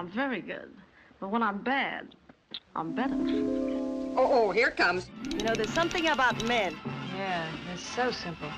[0.00, 0.70] I'm very good.
[1.20, 2.06] But when I'm bad,
[2.74, 3.18] I'm better.
[4.16, 5.10] Oh, oh, here it comes.
[5.30, 6.74] You know, there's something about men.
[7.18, 8.48] Yeah, it's so simple.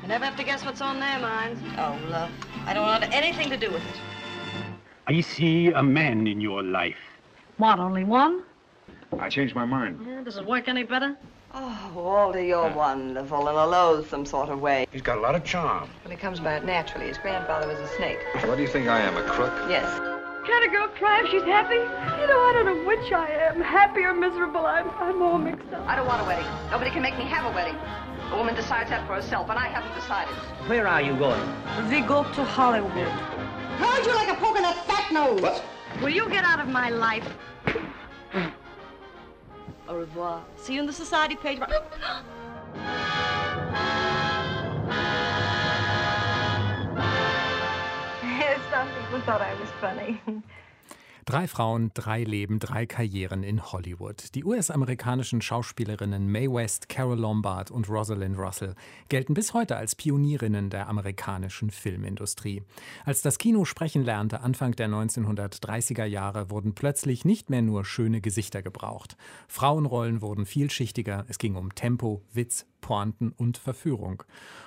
[0.00, 1.60] You never have to guess what's on their minds.
[1.76, 2.30] Oh, love.
[2.66, 4.00] I don't want anything to do with it.
[5.08, 7.02] I see a man in your life.
[7.56, 8.44] What, only one?
[9.18, 10.06] I changed my mind.
[10.06, 11.16] Yeah, does it work any better?
[11.52, 12.76] Oh, Walter, you're uh.
[12.76, 14.86] wonderful in a loathsome sort of way.
[14.92, 15.90] He's got a lot of charm.
[16.04, 18.20] Well, he comes about naturally, his grandfather was a snake.
[18.44, 19.52] What do you think I am, a crook?
[19.68, 20.13] Yes.
[20.46, 21.76] Can a girl cry if she's happy?
[21.76, 24.66] You know, I don't know which I am, happy or miserable.
[24.66, 25.88] I'm, I'm all mixed up.
[25.88, 26.46] I don't want a wedding.
[26.70, 27.76] Nobody can make me have a wedding.
[28.30, 30.34] A woman decides that for herself, and I haven't decided.
[30.68, 31.40] Where are you going?
[31.88, 33.08] We go to Hollywood.
[33.78, 35.40] How'd you like a poke in that fat nose?
[35.40, 35.64] What?
[36.02, 37.26] Will you get out of my life?
[39.88, 40.44] Au revoir.
[40.56, 41.60] See you in the society page.
[49.14, 50.18] People thought I was funny.
[51.24, 54.34] Drei Frauen, drei Leben, drei Karrieren in Hollywood.
[54.34, 58.74] Die US-amerikanischen Schauspielerinnen Mae West, Carol Lombard und Rosalind Russell
[59.08, 62.62] gelten bis heute als Pionierinnen der amerikanischen Filmindustrie.
[63.06, 68.20] Als das Kino sprechen lernte, Anfang der 1930er Jahre, wurden plötzlich nicht mehr nur schöne
[68.20, 69.16] Gesichter gebraucht.
[69.48, 74.24] Frauenrollen wurden vielschichtiger, es ging um Tempo, Witz, Pointen und Verführung.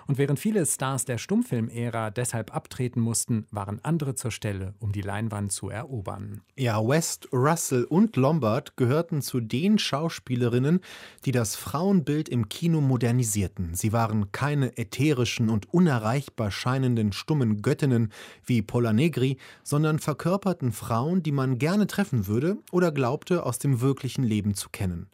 [0.07, 5.03] Und während viele Stars der Stummfilmära deshalb abtreten mussten, waren andere zur Stelle, um die
[5.03, 6.41] Leinwand zu erobern.
[6.57, 10.79] Ja, West, Russell und Lombard gehörten zu den Schauspielerinnen,
[11.25, 13.75] die das Frauenbild im Kino modernisierten.
[13.75, 18.11] Sie waren keine ätherischen und unerreichbar scheinenden stummen Göttinnen
[18.43, 23.79] wie Pola Negri, sondern verkörperten Frauen, die man gerne treffen würde oder glaubte aus dem
[23.79, 25.05] wirklichen Leben zu kennen.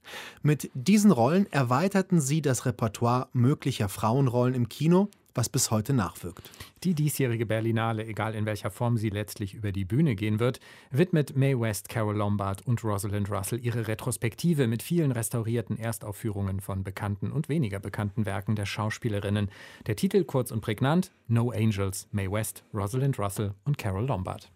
[0.41, 2.92] Mit diesen Rollen erweiterten sie das Repertoire
[3.33, 6.49] möglicher Frauenrollen im Kino, was bis heute nachwirkt.
[6.83, 10.59] Die diesjährige Berlinale, egal in welcher Form sie letztlich über die Bühne gehen wird,
[10.91, 16.83] widmet Mae West, Carol Lombard und Rosalind Russell ihre Retrospektive mit vielen restaurierten Erstaufführungen von
[16.83, 19.49] bekannten und weniger bekannten Werken der Schauspielerinnen.
[19.87, 24.51] Der Titel kurz und prägnant: No Angels, Mae West, Rosalind Russell und Carol Lombard.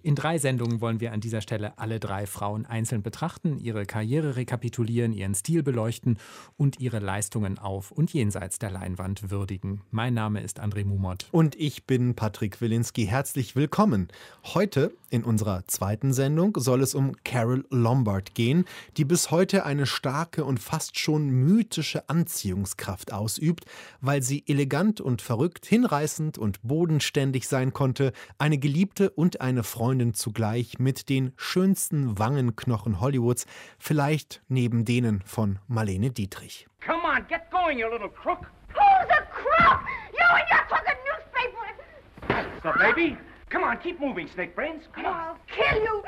[0.00, 4.36] In drei Sendungen wollen wir an dieser Stelle alle drei Frauen einzeln betrachten, ihre Karriere
[4.36, 6.18] rekapitulieren, ihren Stil beleuchten
[6.56, 9.80] und ihre Leistungen auf und jenseits der Leinwand würdigen.
[9.90, 11.26] Mein Name ist André Mumot.
[11.32, 13.06] Und ich bin Patrick Wilinski.
[13.06, 14.06] Herzlich willkommen.
[14.44, 18.66] Heute in unserer zweiten Sendung soll es um Carol Lombard gehen,
[18.96, 23.64] die bis heute eine starke und fast schon mythische Anziehungskraft ausübt,
[24.00, 29.87] weil sie elegant und verrückt, hinreißend und bodenständig sein konnte, eine Geliebte und eine Freundin
[30.14, 33.46] zugleich mit den schönsten Wangenknochen Hollywoods,
[33.78, 36.66] vielleicht neben denen von Marlene Dietrich.
[36.84, 38.46] Come on, get going, you little crook.
[38.74, 39.80] Who's a crook?
[40.12, 42.60] You and your fucking newspaper!
[42.62, 43.16] So, baby,
[43.48, 44.84] come on, keep moving, Snake Brains.
[44.94, 45.14] Come on.
[45.14, 46.02] I'll kill you!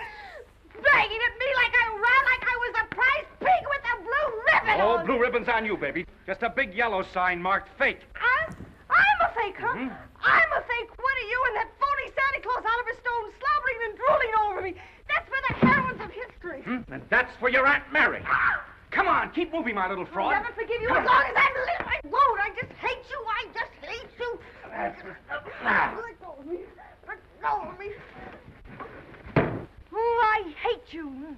[0.83, 4.43] Bragging at me like I ran like I was a prize pig with a blue
[4.47, 5.07] ribbon All on.
[5.07, 6.07] blue ribbons on you, baby.
[6.27, 8.01] Just a big yellow sign marked fake.
[8.15, 8.55] I'm,
[8.91, 9.75] I'm a fake, huh?
[9.75, 9.97] Mhm.
[10.23, 10.91] I'm a fake.
[10.99, 14.73] What are you and that phony Santa Claus Oliver Stone slobbering and drooling over me?
[15.09, 16.63] That's for the heroines of history.
[16.63, 16.93] Hmm?
[16.93, 18.23] And that's for your Aunt Mary.
[18.27, 18.65] Ah!
[18.91, 20.35] Come on, keep moving, my little fraud.
[20.35, 21.15] I'll never forgive you Come as on.
[21.15, 21.87] long as I live.
[21.87, 22.41] I won't.
[22.41, 23.25] I just hate you.
[23.29, 24.41] I just hate you.
[24.69, 26.59] Let go of me.
[27.07, 27.91] Let go of me.
[29.93, 31.37] Oh, I hate you.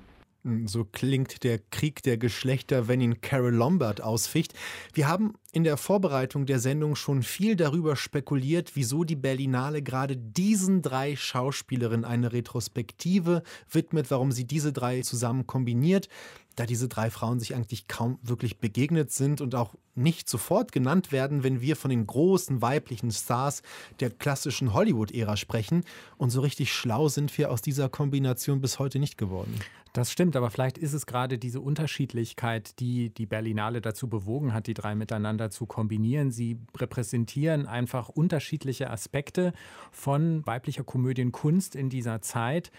[0.64, 4.54] So klingt der Krieg der Geschlechter, wenn ihn Carol Lombard ausficht.
[4.92, 10.16] Wir haben in der Vorbereitung der Sendung schon viel darüber spekuliert, wieso die Berlinale gerade
[10.16, 16.08] diesen drei Schauspielerinnen eine Retrospektive widmet, warum sie diese drei zusammen kombiniert,
[16.56, 21.12] da diese drei Frauen sich eigentlich kaum wirklich begegnet sind und auch nicht sofort genannt
[21.12, 23.62] werden, wenn wir von den großen weiblichen Stars
[24.00, 25.84] der klassischen Hollywood-Ära sprechen.
[26.16, 29.54] Und so richtig schlau sind wir aus dieser Kombination bis heute nicht geworden.
[29.94, 34.66] Das stimmt, aber vielleicht ist es gerade diese Unterschiedlichkeit, die die Berlinale dazu bewogen hat,
[34.66, 36.30] die drei miteinander zu kombinieren.
[36.30, 39.52] Sie repräsentieren einfach unterschiedliche Aspekte
[39.90, 42.70] von weiblicher Komödienkunst in dieser Zeit.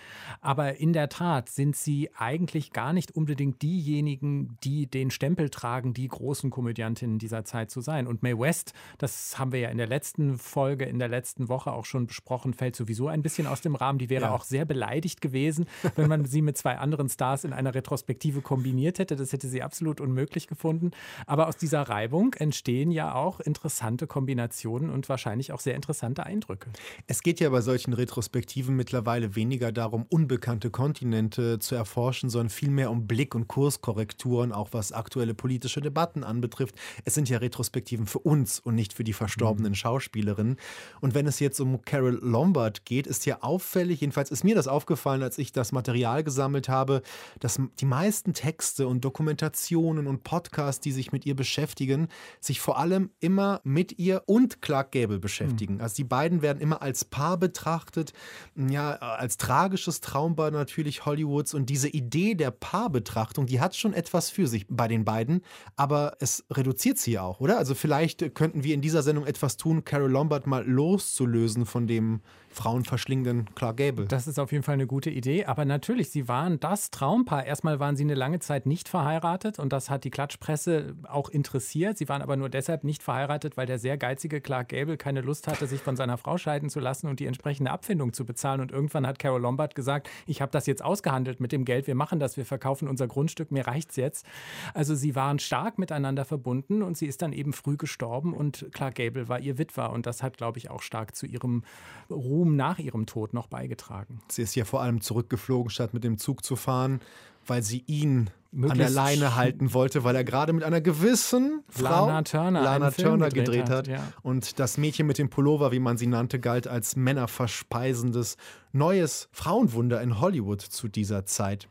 [0.41, 5.93] Aber in der Tat sind sie eigentlich gar nicht unbedingt diejenigen, die den Stempel tragen,
[5.93, 8.07] die großen Komödiantinnen dieser Zeit zu sein.
[8.07, 11.73] Und Mae West, das haben wir ja in der letzten Folge, in der letzten Woche
[11.73, 13.99] auch schon besprochen, fällt sowieso ein bisschen aus dem Rahmen.
[13.99, 14.31] Die wäre Ja.
[14.33, 18.99] auch sehr beleidigt gewesen, wenn man sie mit zwei anderen Stars in einer Retrospektive kombiniert
[18.99, 19.15] hätte.
[19.15, 20.91] Das hätte sie absolut unmöglich gefunden.
[21.25, 26.69] Aber aus dieser Reibung entstehen ja auch interessante Kombinationen und wahrscheinlich auch sehr interessante Eindrücke.
[27.07, 32.91] Es geht ja bei solchen Retrospektiven mittlerweile weniger darum, unbekannte Kontinente zu erforschen, sondern vielmehr
[32.91, 36.75] um Blick- und Kurskorrekturen, auch was aktuelle politische Debatten anbetrifft.
[37.05, 39.75] Es sind ja Retrospektiven für uns und nicht für die verstorbenen mhm.
[39.75, 40.57] Schauspielerinnen.
[41.01, 44.67] Und wenn es jetzt um Carol Lombard geht, ist ja auffällig, jedenfalls ist mir das
[44.67, 46.92] aufgefallen, als ich das Material gesammelt habe,
[47.39, 52.07] dass die meisten Texte und Dokumentationen und Podcasts, die sich mit ihr beschäftigen,
[52.39, 55.75] sich vor allem immer mit ihr und Clark Gable beschäftigen.
[55.75, 55.81] Mhm.
[55.81, 58.13] Also die beiden werden immer als Paar betrachtet,
[58.55, 64.29] ja, als tragisches Traumbar natürlich Hollywoods und diese Idee der Paarbetrachtung, die hat schon etwas
[64.29, 65.41] für sich bei den beiden,
[65.75, 67.57] aber es reduziert sie auch, oder?
[67.57, 72.21] Also vielleicht könnten wir in dieser Sendung etwas tun, Carol Lombard mal loszulösen von dem
[72.53, 74.05] frauenverschlingenden Clark Gable.
[74.05, 75.45] Das ist auf jeden Fall eine gute Idee.
[75.45, 77.45] Aber natürlich, sie waren das Traumpaar.
[77.45, 81.97] Erstmal waren sie eine lange Zeit nicht verheiratet und das hat die Klatschpresse auch interessiert.
[81.97, 85.47] Sie waren aber nur deshalb nicht verheiratet, weil der sehr geizige Clark Gable keine Lust
[85.47, 88.61] hatte, sich von seiner Frau scheiden zu lassen und die entsprechende Abfindung zu bezahlen.
[88.61, 91.95] Und irgendwann hat Carol Lombard gesagt, ich habe das jetzt ausgehandelt mit dem Geld, wir
[91.95, 94.25] machen das, wir verkaufen unser Grundstück, mir reicht's jetzt.
[94.73, 98.95] Also sie waren stark miteinander verbunden und sie ist dann eben früh gestorben und Clark
[98.95, 101.63] Gable war ihr Witwer und das hat, glaube ich, auch stark zu ihrem
[102.09, 104.19] Ruhm Ruhm nach ihrem Tod noch beigetragen.
[104.27, 106.99] Sie ist ja vor allem zurückgeflogen, statt mit dem Zug zu fahren,
[107.47, 112.07] weil sie ihn an der Leine halten wollte, weil er gerade mit einer gewissen Frau,
[112.07, 113.87] Lana Turner, Lana Turner gedreht, hat.
[113.87, 114.03] Ja.
[114.23, 118.35] Und das Mädchen mit dem Pullover, wie man sie nannte, galt als männerverspeisendes
[118.73, 121.69] neues Frauenwunder in Hollywood zu dieser Zeit.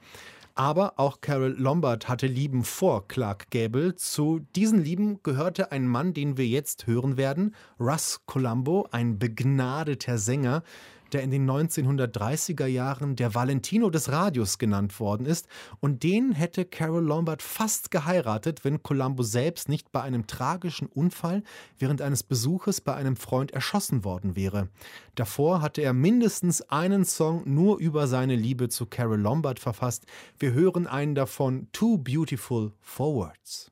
[0.54, 3.94] Aber auch Carol Lombard hatte Lieben vor Clark Gable.
[3.94, 10.18] Zu diesen Lieben gehörte ein Mann, den wir jetzt hören werden, Russ Colombo, ein begnadeter
[10.18, 10.62] Sänger,
[11.12, 15.46] der in den 1930er Jahren der Valentino des Radios genannt worden ist.
[15.80, 21.42] Und den hätte Carol Lombard fast geheiratet, wenn Columbo selbst nicht bei einem tragischen Unfall
[21.78, 24.68] während eines Besuches bei einem Freund erschossen worden wäre.
[25.14, 30.06] Davor hatte er mindestens einen Song nur über seine Liebe zu Carol Lombard verfasst.
[30.38, 33.70] Wir hören einen davon, Too Beautiful for Words.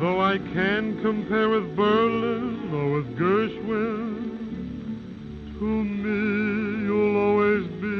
[0.00, 4.28] Though I can compare with Berlin or with Gershwin,
[5.58, 7.94] to me you'll always be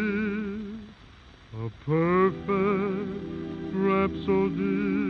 [1.56, 3.10] a perfect
[3.74, 5.03] rhapsody.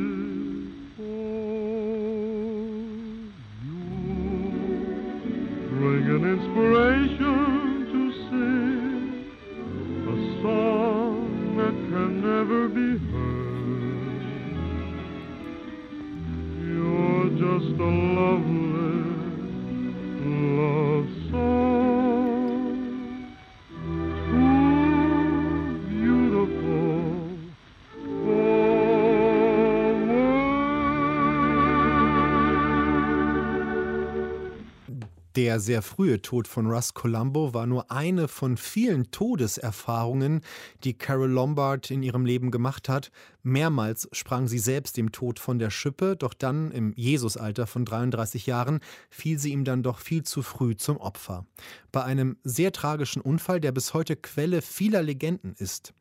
[35.55, 40.41] Der sehr frühe Tod von Russ Colombo war nur eine von vielen Todeserfahrungen,
[40.83, 43.13] die Carol Lombard in ihrem Leben gemacht hat.
[43.45, 48.47] Mehrmals sprang sie selbst dem Tod von der Schippe, doch dann im Jesusalter von 33
[48.47, 48.81] Jahren
[49.11, 51.47] fiel sie ihm dann doch viel zu früh zum Opfer.
[51.93, 55.95] Bei einem sehr tragischen Unfall, der bis heute Quelle vieler Legenden ist.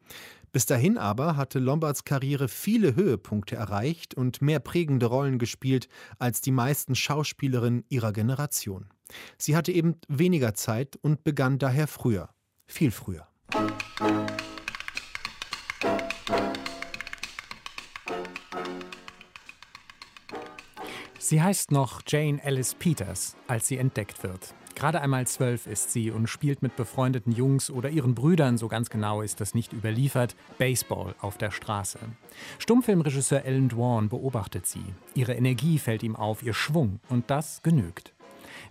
[0.51, 6.41] Bis dahin aber hatte Lombards Karriere viele Höhepunkte erreicht und mehr prägende Rollen gespielt als
[6.41, 8.87] die meisten Schauspielerinnen ihrer Generation.
[9.37, 12.29] Sie hatte eben weniger Zeit und begann daher früher,
[12.65, 13.27] viel früher.
[21.19, 24.53] Sie heißt noch Jane Alice Peters, als sie entdeckt wird.
[24.75, 28.89] Gerade einmal zwölf ist sie und spielt mit befreundeten Jungs oder ihren Brüdern, so ganz
[28.89, 31.99] genau ist das nicht überliefert, Baseball auf der Straße.
[32.59, 34.83] Stummfilmregisseur Alan Dwan beobachtet sie.
[35.13, 38.12] Ihre Energie fällt ihm auf, ihr Schwung, und das genügt.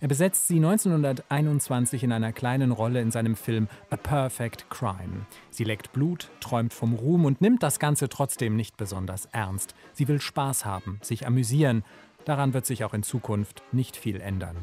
[0.00, 5.26] Er besetzt sie 1921 in einer kleinen Rolle in seinem Film A Perfect Crime.
[5.50, 9.75] Sie leckt Blut, träumt vom Ruhm und nimmt das Ganze trotzdem nicht besonders ernst.
[9.92, 11.84] Sie will Spaß haben, sich amüsieren.
[12.25, 14.56] Daran wird sich auch in Zukunft nicht viel ändern.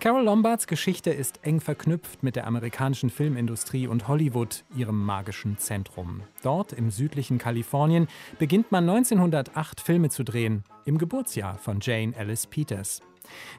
[0.00, 6.22] Carol Lombards Geschichte ist eng verknüpft mit der amerikanischen Filmindustrie und Hollywood, ihrem magischen Zentrum.
[6.42, 8.08] Dort im südlichen Kalifornien
[8.38, 13.02] beginnt man 1908 Filme zu drehen, im Geburtsjahr von Jane Alice Peters.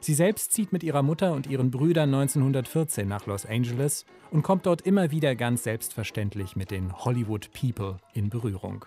[0.00, 4.66] Sie selbst zieht mit ihrer Mutter und ihren Brüdern 1914 nach Los Angeles und kommt
[4.66, 8.84] dort immer wieder ganz selbstverständlich mit den Hollywood People in Berührung.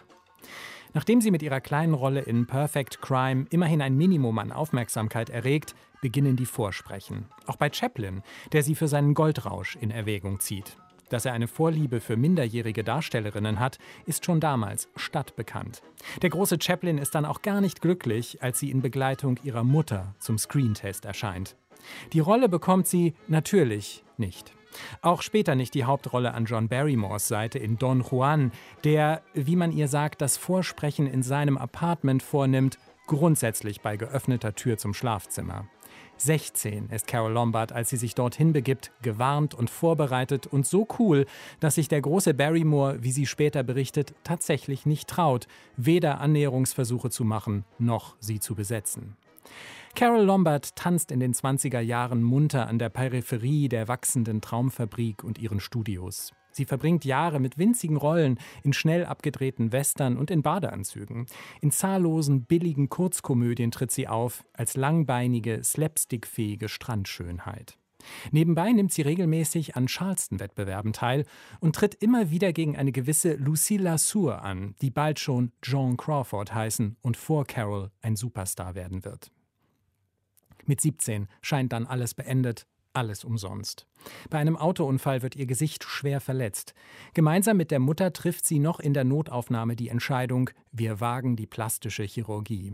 [0.93, 5.75] Nachdem sie mit ihrer kleinen Rolle in Perfect Crime immerhin ein Minimum an Aufmerksamkeit erregt,
[6.01, 7.25] beginnen die Vorsprechen.
[7.45, 10.77] Auch bei Chaplin, der sie für seinen Goldrausch in Erwägung zieht.
[11.09, 15.81] Dass er eine Vorliebe für minderjährige Darstellerinnen hat, ist schon damals stadtbekannt.
[16.21, 20.15] Der große Chaplin ist dann auch gar nicht glücklich, als sie in Begleitung ihrer Mutter
[20.19, 21.55] zum Screentest erscheint.
[22.13, 24.53] Die Rolle bekommt sie natürlich nicht.
[25.01, 28.51] Auch später nicht die Hauptrolle an John Barrymores Seite in Don Juan,
[28.83, 34.77] der, wie man ihr sagt, das Vorsprechen in seinem Apartment vornimmt, grundsätzlich bei geöffneter Tür
[34.77, 35.67] zum Schlafzimmer.
[36.21, 41.25] 16 ist Carol Lombard, als sie sich dorthin begibt, gewarnt und vorbereitet und so cool,
[41.59, 45.47] dass sich der große Barrymore, wie sie später berichtet, tatsächlich nicht traut,
[45.77, 49.15] weder Annäherungsversuche zu machen, noch sie zu besetzen.
[49.95, 55.39] Carol Lombard tanzt in den 20er Jahren munter an der Peripherie der wachsenden Traumfabrik und
[55.39, 56.33] ihren Studios.
[56.51, 61.25] Sie verbringt Jahre mit winzigen Rollen in schnell abgedrehten Western und in Badeanzügen.
[61.61, 67.77] In zahllosen billigen Kurzkomödien tritt sie auf als langbeinige, slapstickfähige Strandschönheit.
[68.31, 71.25] Nebenbei nimmt sie regelmäßig an Charleston-Wettbewerben teil
[71.59, 76.53] und tritt immer wieder gegen eine gewisse Lucille Lassour an, die bald schon Joan Crawford
[76.53, 79.31] heißen und vor Carol ein Superstar werden wird.
[80.65, 83.87] Mit 17 scheint dann alles beendet, alles umsonst.
[84.29, 86.73] Bei einem Autounfall wird ihr Gesicht schwer verletzt.
[87.13, 91.47] Gemeinsam mit der Mutter trifft sie noch in der Notaufnahme die Entscheidung, wir wagen die
[91.47, 92.73] plastische Chirurgie.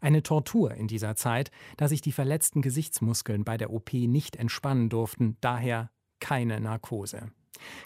[0.00, 4.88] Eine Tortur in dieser Zeit, da sich die verletzten Gesichtsmuskeln bei der OP nicht entspannen
[4.88, 5.90] durften, daher
[6.20, 7.30] keine Narkose.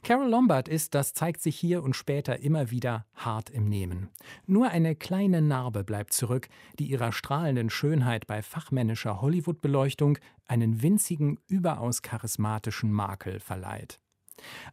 [0.02, 4.08] Carol Lombard ist, das zeigt sich hier und später immer wieder, hart im Nehmen.
[4.46, 11.38] Nur eine kleine Narbe bleibt zurück, die ihrer strahlenden Schönheit bei fachmännischer Hollywood-Beleuchtung einen winzigen,
[11.46, 14.00] überaus charismatischen Makel verleiht.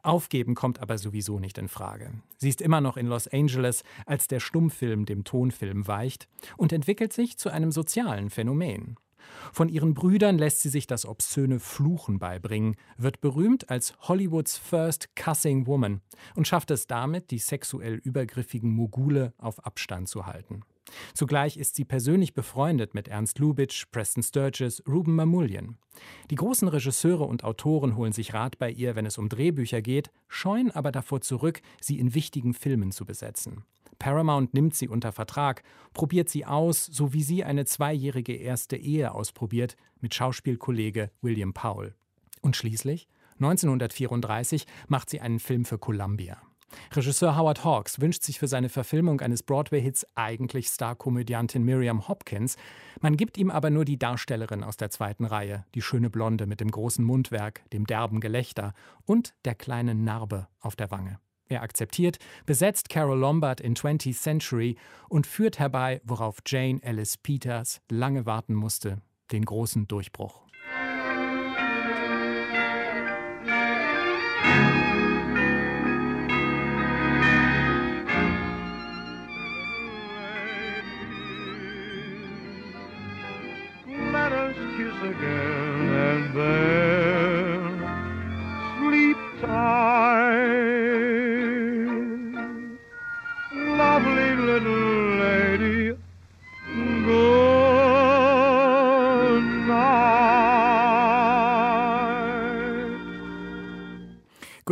[0.03, 2.11] Aufgeben kommt aber sowieso nicht in Frage.
[2.37, 7.13] Sie ist immer noch in Los Angeles, als der Stummfilm dem Tonfilm weicht und entwickelt
[7.13, 8.95] sich zu einem sozialen Phänomen.
[9.51, 15.15] Von ihren Brüdern lässt sie sich das obszöne Fluchen beibringen, wird berühmt als Hollywoods First
[15.15, 16.01] Cussing Woman
[16.35, 20.63] und schafft es damit, die sexuell übergriffigen Mogule auf Abstand zu halten.
[21.13, 25.77] Zugleich ist sie persönlich befreundet mit Ernst Lubitsch, Preston Sturges, Ruben Mamoulian.
[26.29, 30.11] Die großen Regisseure und Autoren holen sich Rat bei ihr, wenn es um Drehbücher geht,
[30.27, 33.63] scheuen aber davor zurück, sie in wichtigen Filmen zu besetzen.
[34.05, 39.15] Paramount nimmt sie unter Vertrag, probiert sie aus, so wie sie eine zweijährige erste Ehe
[39.15, 41.95] ausprobiert mit Schauspielkollege William Powell.
[42.43, 43.07] Und schließlich,
[43.39, 46.39] 1934, macht sie einen Film für Columbia.
[46.95, 52.57] Regisseur Howard Hawks wünscht sich für seine Verfilmung eines Broadway-Hits eigentlich Starkomödiantin Miriam Hopkins.
[53.01, 56.59] Man gibt ihm aber nur die Darstellerin aus der zweiten Reihe, die schöne Blonde mit
[56.59, 58.75] dem großen Mundwerk, dem derben Gelächter
[59.07, 61.17] und der kleinen Narbe auf der Wange.
[61.47, 64.77] Er akzeptiert, besetzt Carol Lombard in 20th Century
[65.09, 70.45] und führt herbei, worauf Jane Ellis Peters lange warten musste, den großen Durchbruch.
[84.15, 85.54] Let us kiss again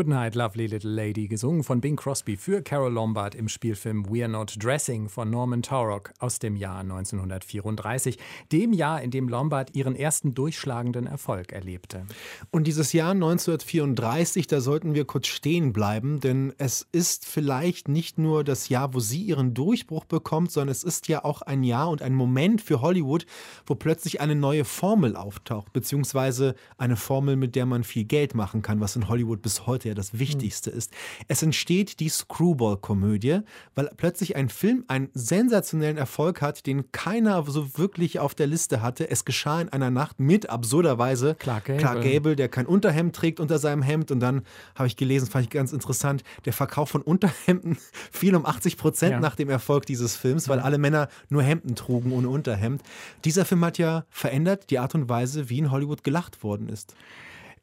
[0.04, 4.28] Good Night, Lovely Little Lady, gesungen von Bing Crosby für Carol Lombard im Spielfilm We're
[4.28, 8.18] Not Dressing von Norman Taurog aus dem Jahr 1934,
[8.52, 12.06] dem Jahr, in dem Lombard ihren ersten durchschlagenden Erfolg erlebte.
[12.52, 18.18] Und dieses Jahr 1934, da sollten wir kurz stehen bleiben, denn es ist vielleicht nicht
[18.18, 21.90] nur das Jahr, wo sie ihren Durchbruch bekommt, sondern es ist ja auch ein Jahr
[21.90, 23.26] und ein Moment für Hollywood,
[23.66, 28.62] wo plötzlich eine neue Formel auftaucht, beziehungsweise eine Formel, mit der man viel Geld machen
[28.62, 30.92] kann, was in Hollywood bis heute ja das Wichtigste ist.
[31.28, 33.40] Es entsteht die Screwball-Komödie,
[33.76, 38.82] weil plötzlich ein Film einen sensationellen Erfolg hat, den keiner so wirklich auf der Liste
[38.82, 39.10] hatte.
[39.10, 41.80] Es geschah in einer Nacht mit absurderweise Clark Gable.
[41.82, 44.12] Clark Gable, der kein Unterhemd trägt unter seinem Hemd.
[44.12, 44.44] Und dann
[44.76, 47.78] habe ich gelesen, fand ich ganz interessant, der Verkauf von Unterhemden
[48.12, 49.20] fiel um 80 Prozent Ja.
[49.20, 52.82] nach dem Erfolg dieses Films, weil alle Männer nur Hemden trugen ohne Unterhemd.
[53.26, 56.96] Dieser Film hat ja verändert die Art und Weise, wie in Hollywood gelacht worden ist.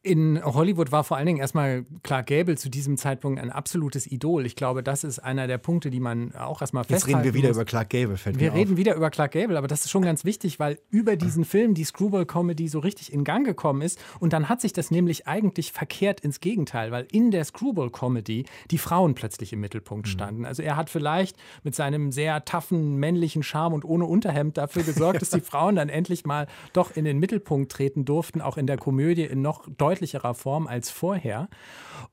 [0.02, 4.46] In Hollywood war vor allen Dingen erstmal Clark Gable zu diesem Zeitpunkt ein absolutes Idol.
[4.46, 7.34] Ich glaube, das ist einer der Punkte, die man auch erstmal Jetzt festhalten reden wir
[7.34, 7.58] wieder muss.
[7.58, 8.76] über Clark Gable, fällt Wir reden auf.
[8.78, 11.84] wieder über Clark Gable, aber das ist schon ganz wichtig, weil über diesen Film die
[11.84, 13.98] Screwball-Comedy so richtig in Gang gekommen ist.
[14.20, 18.78] Und dann hat sich das nämlich eigentlich verkehrt ins Gegenteil, weil in der Screwball-Comedy die
[18.78, 20.10] Frauen plötzlich im Mittelpunkt Mhm.
[20.12, 20.44] standen.
[20.46, 25.20] Also er hat vielleicht mit seinem sehr taffen männlichen Charme und ohne Unterhemd dafür gesorgt,
[25.20, 28.78] dass die Frauen dann endlich mal doch in den Mittelpunkt treten durften, auch in der
[28.78, 31.48] Komödie in noch deutlicherer Form als vorher.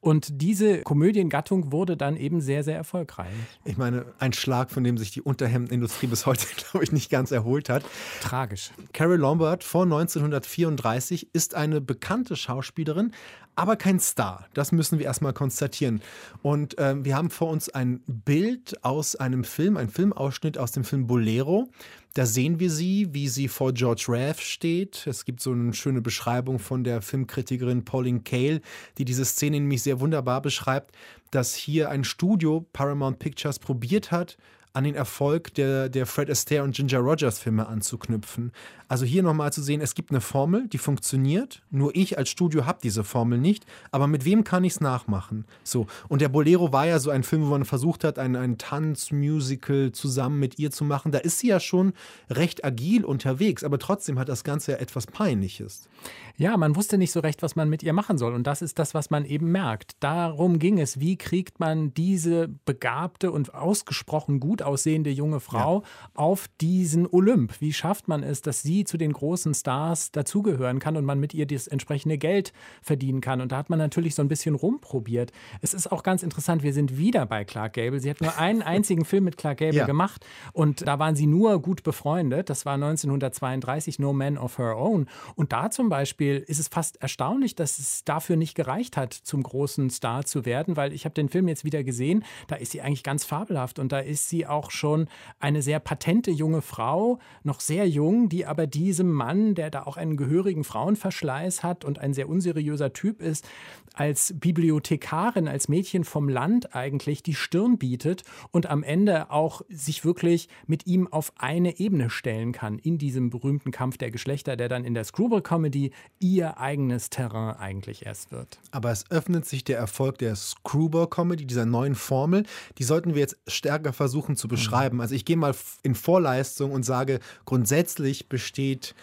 [0.02, 3.28] Und diese Komödiengattung wurde dann eben sehr, sehr erfolgreich.
[3.66, 7.32] Ich meine, ein Schlag, von dem sich die Unterhemdenindustrie bis heute, glaube ich, nicht ganz
[7.32, 7.84] erholt hat.
[8.22, 8.72] Tragisch.
[8.94, 13.12] Carol Lombard vor 1934 ist eine bekannte Schauspielerin,
[13.56, 14.48] aber kein Star.
[14.54, 16.02] Das müssen wir erstmal konstatieren.
[16.42, 20.84] Und äh, wir haben vor uns ein Bild aus einem Film, ein Filmausschnitt aus dem
[20.84, 21.70] Film Bolero.
[22.18, 25.06] Da sehen wir sie, wie sie vor George Raff steht.
[25.06, 28.62] Es gibt so eine schöne Beschreibung von der Filmkritikerin Pauline Kael,
[28.98, 30.96] die diese Szene nämlich sehr wunderbar beschreibt,
[31.30, 34.36] dass hier ein Studio, Paramount Pictures, probiert hat,
[34.74, 38.52] an den Erfolg der, der Fred Astaire und Ginger Rogers Filme anzuknüpfen.
[38.90, 41.62] Also hier nochmal zu sehen, es gibt eine Formel, die funktioniert.
[41.70, 43.66] Nur ich als Studio habe diese Formel nicht.
[43.92, 45.46] Aber mit wem kann ich es nachmachen?
[45.64, 45.88] So.
[46.08, 49.92] Und der Bolero war ja so ein Film, wo man versucht hat, ein, ein Tanzmusical
[49.92, 51.12] zusammen mit ihr zu machen.
[51.12, 51.94] Da ist sie ja schon
[52.30, 55.90] recht agil unterwegs, aber trotzdem hat das Ganze ja etwas Peinliches.
[56.38, 58.34] Ja, man wusste nicht so recht, was man mit ihr machen soll.
[58.34, 59.98] Und das ist das, was man eben merkt.
[60.00, 61.00] Darum ging es.
[61.00, 66.10] Wie kriegt man diese begabte und ausgesprochen gut aussehende junge Frau ja.
[66.14, 67.60] auf diesen Olymp?
[67.60, 71.34] Wie schafft man es, dass sie zu den großen Stars dazugehören kann und man mit
[71.34, 73.42] ihr das entsprechende Geld verdienen kann?
[73.42, 75.32] Und da hat man natürlich so ein bisschen rumprobiert.
[75.62, 78.00] Es ist auch ganz interessant, wir sind wieder bei Clark Gable.
[78.00, 79.86] Sie hat nur einen einzigen Film mit Clark Gable ja.
[79.86, 82.50] gemacht und da waren sie nur gut befreundet.
[82.50, 85.08] Das war 1932 No Man of Her Own.
[85.36, 89.44] Und da zum Beispiel ist es fast erstaunlich, dass es dafür nicht gereicht hat, zum
[89.44, 92.24] großen Star zu werden, weil ich habe den Film jetzt wieder gesehen.
[92.48, 95.08] Da ist sie eigentlich ganz fabelhaft und da ist sie auch schon
[95.40, 99.98] eine sehr patente junge Frau, noch sehr jung, die aber diesem Mann, der da auch
[99.98, 103.48] einen gehörigen Frauenverschleiß hat und ein sehr unseriöser Typ ist,
[103.94, 110.06] als Bibliothekarin, als Mädchen vom Land eigentlich die Stirn bietet und am Ende auch sich
[110.06, 114.70] wirklich mit ihm auf eine Ebene stellen kann in diesem berühmten Kampf der Geschlechter, der
[114.70, 118.60] dann in der Screwball-Comedy ihr eigenes Terrain eigentlich erst wird.
[118.72, 122.44] Aber es öffnet sich der Erfolg der Screwball-Comedy, dieser neuen Formel.
[122.78, 125.02] Die sollten wir jetzt stärker versuchen zu beschreiben.
[125.02, 128.96] Also ich gehe mal in Vorleistung und sage, grundsätzlich besteht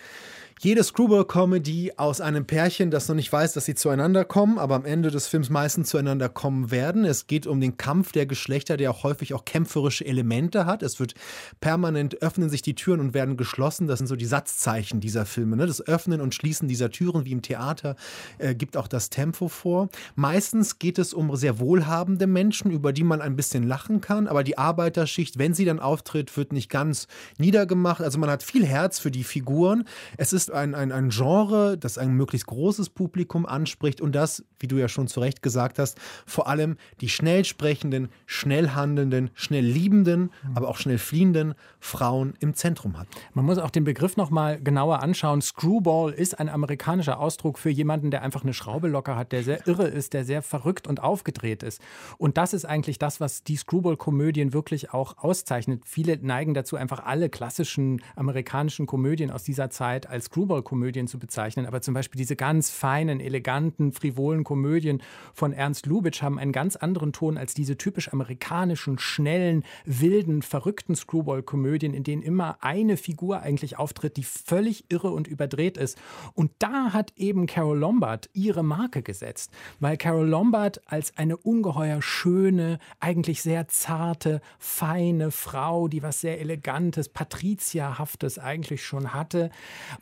[0.60, 4.84] jede Screwball-Comedy aus einem Pärchen, das noch nicht weiß, dass sie zueinander kommen, aber am
[4.84, 7.04] Ende des Films meistens zueinander kommen werden.
[7.04, 10.82] Es geht um den Kampf der Geschlechter, der auch häufig auch kämpferische Elemente hat.
[10.82, 11.14] Es wird
[11.60, 13.86] permanent öffnen sich die Türen und werden geschlossen.
[13.86, 15.56] Das sind so die Satzzeichen dieser Filme.
[15.56, 15.66] Ne?
[15.66, 17.96] Das Öffnen und Schließen dieser Türen, wie im Theater,
[18.38, 19.88] äh, gibt auch das Tempo vor.
[20.14, 24.44] Meistens geht es um sehr wohlhabende Menschen, über die man ein bisschen lachen kann, aber
[24.44, 28.00] die Arbeiterschicht, wenn sie dann auftritt, wird nicht ganz niedergemacht.
[28.00, 29.84] Also man hat viel Herz für die Figuren.
[30.16, 34.68] Es ist ein, ein, ein Genre, das ein möglichst großes Publikum anspricht und das, wie
[34.68, 39.64] du ja schon zu Recht gesagt hast, vor allem die schnell sprechenden, schnell handelnden, schnell
[39.64, 43.06] liebenden, aber auch schnell fliehenden Frauen im Zentrum hat.
[43.32, 45.42] Man muss auch den Begriff nochmal genauer anschauen.
[45.42, 49.66] Screwball ist ein amerikanischer Ausdruck für jemanden, der einfach eine Schraube locker hat, der sehr
[49.66, 51.80] irre ist, der sehr verrückt und aufgedreht ist.
[52.18, 55.82] Und das ist eigentlich das, was die Screwball-Komödien wirklich auch auszeichnet.
[55.86, 61.64] Viele neigen dazu, einfach alle klassischen amerikanischen Komödien aus dieser Zeit als Screwball-Komödien zu bezeichnen,
[61.64, 65.00] aber zum Beispiel diese ganz feinen, eleganten, frivolen Komödien
[65.32, 70.96] von Ernst Lubitsch haben einen ganz anderen Ton als diese typisch amerikanischen, schnellen, wilden, verrückten
[70.96, 75.98] Screwball-Komödien, in denen immer eine Figur eigentlich auftritt, die völlig irre und überdreht ist.
[76.34, 82.02] Und da hat eben Carol Lombard ihre Marke gesetzt, weil Carol Lombard als eine ungeheuer
[82.02, 89.50] schöne, eigentlich sehr zarte, feine Frau, die was sehr elegantes, patrizierhaftes eigentlich schon hatte,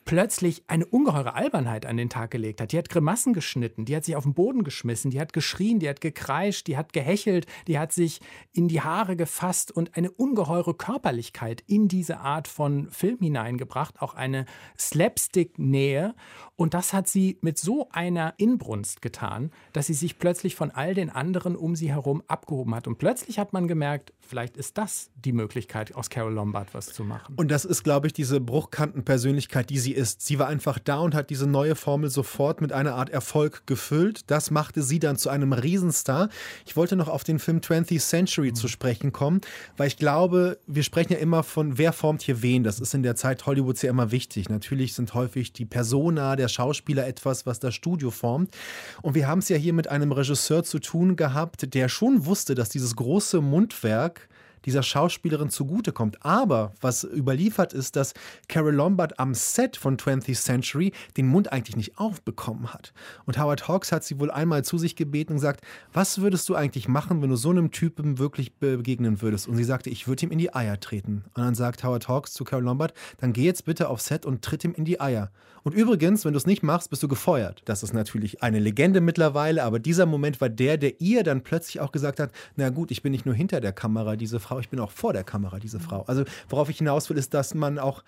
[0.06, 2.70] plötzlich plötzlich eine ungeheure Albernheit an den Tag gelegt hat.
[2.70, 5.88] Die hat Grimassen geschnitten, die hat sich auf den Boden geschmissen, die hat geschrien, die
[5.88, 8.20] hat gekreischt, die hat gehechelt, die hat sich
[8.52, 14.14] in die Haare gefasst und eine ungeheure Körperlichkeit in diese Art von Film hineingebracht, auch
[14.14, 14.46] eine
[14.78, 16.14] Slapstick-Nähe.
[16.54, 20.94] Und das hat sie mit so einer Inbrunst getan, dass sie sich plötzlich von all
[20.94, 22.86] den anderen um sie herum abgehoben hat.
[22.86, 27.04] Und plötzlich hat man gemerkt, vielleicht ist das die Möglichkeit, aus Carol Lombard was zu
[27.04, 27.34] machen.
[27.36, 30.22] Und das ist, glaube ich, diese Bruchkantenpersönlichkeit, die sie ist.
[30.22, 34.30] Sie war einfach da und hat diese neue Formel sofort mit einer Art Erfolg gefüllt.
[34.30, 36.30] Das machte sie dann zu einem Riesenstar.
[36.64, 38.54] Ich wollte noch auf den Film 20th Century mhm.
[38.54, 39.42] zu sprechen kommen,
[39.76, 42.64] weil ich glaube, wir sprechen ja immer von, wer formt hier wen.
[42.64, 44.48] Das ist in der Zeit Hollywoods ja immer wichtig.
[44.48, 48.56] Natürlich sind häufig die Persona der Schauspieler etwas, was das Studio formt.
[49.02, 52.54] Und wir haben es ja hier mit einem Regisseur zu tun gehabt, der schon wusste,
[52.54, 54.21] dass dieses große Mundwerk
[54.64, 56.24] dieser Schauspielerin zugutekommt.
[56.24, 58.14] Aber was überliefert ist, dass
[58.48, 62.92] Carol Lombard am Set von 20th Century den Mund eigentlich nicht aufbekommen hat.
[63.26, 66.54] Und Howard Hawks hat sie wohl einmal zu sich gebeten und gesagt, was würdest du
[66.54, 69.48] eigentlich machen, wenn du so einem Typen wirklich begegnen würdest?
[69.48, 71.24] Und sie sagte, ich würde ihm in die Eier treten.
[71.34, 74.42] Und dann sagt Howard Hawks zu Carol Lombard, dann geh jetzt bitte auf Set und
[74.42, 75.30] tritt ihm in die Eier.
[75.64, 77.62] Und übrigens, wenn du es nicht machst, bist du gefeuert.
[77.66, 81.80] Das ist natürlich eine Legende mittlerweile, aber dieser Moment war der, der ihr dann plötzlich
[81.80, 84.68] auch gesagt hat, na gut, ich bin nicht nur hinter der Kamera diese Frau, ich
[84.68, 86.02] bin auch vor der Kamera diese Frau.
[86.06, 88.02] Also worauf ich hinaus will, ist, dass man auch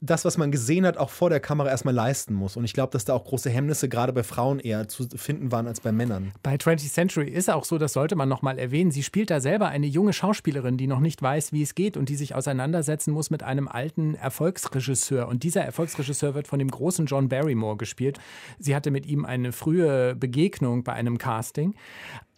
[0.00, 2.56] das, was man gesehen hat, auch vor der Kamera erstmal leisten muss.
[2.56, 5.66] Und ich glaube, dass da auch große Hemmnisse gerade bei Frauen eher zu finden waren
[5.66, 6.32] als bei Männern.
[6.42, 8.90] Bei 20th Century ist auch so, das sollte man nochmal erwähnen.
[8.90, 12.08] Sie spielt da selber eine junge Schauspielerin, die noch nicht weiß, wie es geht und
[12.08, 15.26] die sich auseinandersetzen muss mit einem alten Erfolgsregisseur.
[15.26, 18.18] Und dieser Erfolgsregisseur wird von dem großen John Barrymore gespielt.
[18.58, 21.74] Sie hatte mit ihm eine frühe Begegnung bei einem Casting.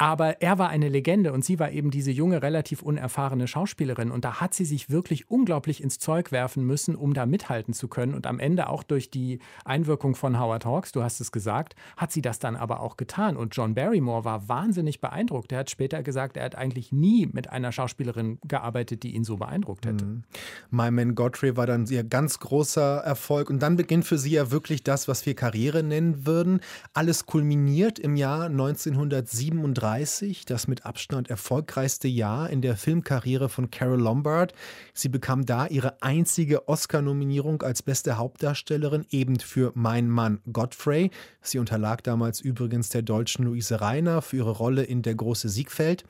[0.00, 4.10] Aber er war eine Legende und sie war eben diese junge, relativ unerfahrene Schauspielerin.
[4.10, 7.86] Und da hat sie sich wirklich unglaublich ins Zeug werfen müssen, um da mithalten zu
[7.86, 8.14] können.
[8.14, 12.12] Und am Ende auch durch die Einwirkung von Howard Hawks, du hast es gesagt, hat
[12.12, 13.36] sie das dann aber auch getan.
[13.36, 15.52] Und John Barrymore war wahnsinnig beeindruckt.
[15.52, 19.36] Er hat später gesagt, er hat eigentlich nie mit einer Schauspielerin gearbeitet, die ihn so
[19.36, 20.06] beeindruckt hätte.
[20.06, 20.22] Mhm.
[20.70, 23.50] My Man Godfrey war dann ihr ganz großer Erfolg.
[23.50, 26.60] Und dann beginnt für sie ja wirklich das, was wir Karriere nennen würden.
[26.94, 29.52] Alles kulminiert im Jahr 1937
[29.90, 34.52] 1930, das mit Abstand erfolgreichste Jahr in der Filmkarriere von Carol Lombard.
[34.94, 41.10] Sie bekam da ihre einzige Oscar-Nominierung als beste Hauptdarstellerin, eben für Mein Mann Godfrey.
[41.42, 46.04] Sie unterlag damals übrigens der deutschen Luise Reiner für ihre Rolle in Der große Siegfeld.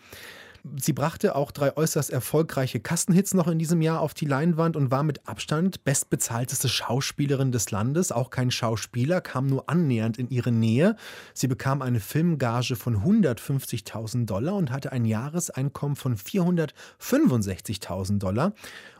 [0.76, 4.90] Sie brachte auch drei äußerst erfolgreiche Kastenhits noch in diesem Jahr auf die Leinwand und
[4.90, 8.12] war mit Abstand bestbezahlteste Schauspielerin des Landes.
[8.12, 10.96] Auch kein Schauspieler kam nur annähernd in ihre Nähe.
[11.34, 18.52] Sie bekam eine Filmgage von 150.000 Dollar und hatte ein Jahreseinkommen von 465.000 Dollar.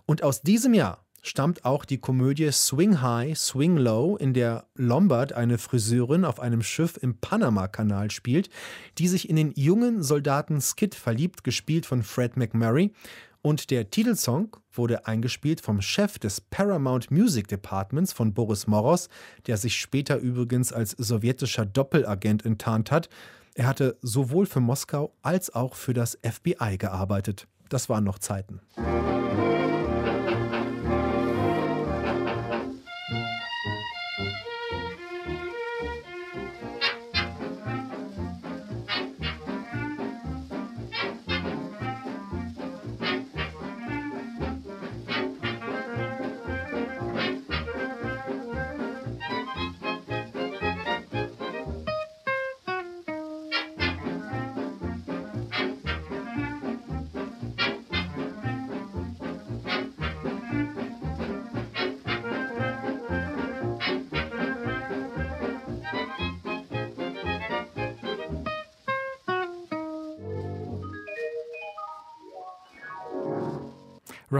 [0.06, 5.33] Und aus diesem Jahr stammt auch die Komödie Swing High, Swing Low, in der Lombard
[5.33, 8.50] eine Friseurin auf einem Schiff im Panama-Kanal spielt,
[8.98, 12.92] die sich in den jungen Soldaten Skid verliebt, gespielt von Fred McMurray.
[13.42, 19.09] Und der Titelsong wurde eingespielt vom Chef des Paramount Music Departments von Boris Moros,
[19.46, 23.09] der sich später übrigens als sowjetischer Doppelagent enttarnt hat.
[23.54, 27.46] Er hatte sowohl für Moskau als auch für das FBI gearbeitet.
[27.68, 28.61] Das waren noch Zeiten.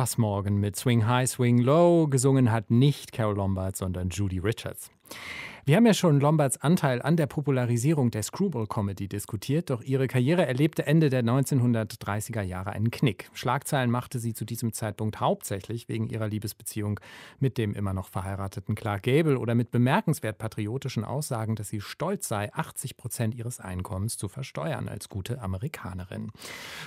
[0.01, 2.07] Russ Morgan mit Swing High, Swing Low.
[2.07, 4.91] Gesungen hat nicht Carol Lombard, sondern Judy Richards.
[5.67, 10.47] Wir haben ja schon Lombards Anteil an der Popularisierung der Screwball-Comedy diskutiert, doch ihre Karriere
[10.47, 13.31] erlebte Ende der 1930er Jahre einen Knick.
[13.35, 16.99] Schlagzeilen machte sie zu diesem Zeitpunkt hauptsächlich wegen ihrer Liebesbeziehung
[17.41, 22.27] mit dem immer noch verheirateten Clark Gable oder mit bemerkenswert patriotischen Aussagen, dass sie stolz
[22.27, 26.31] sei, 80 Prozent ihres Einkommens zu versteuern als gute Amerikanerin.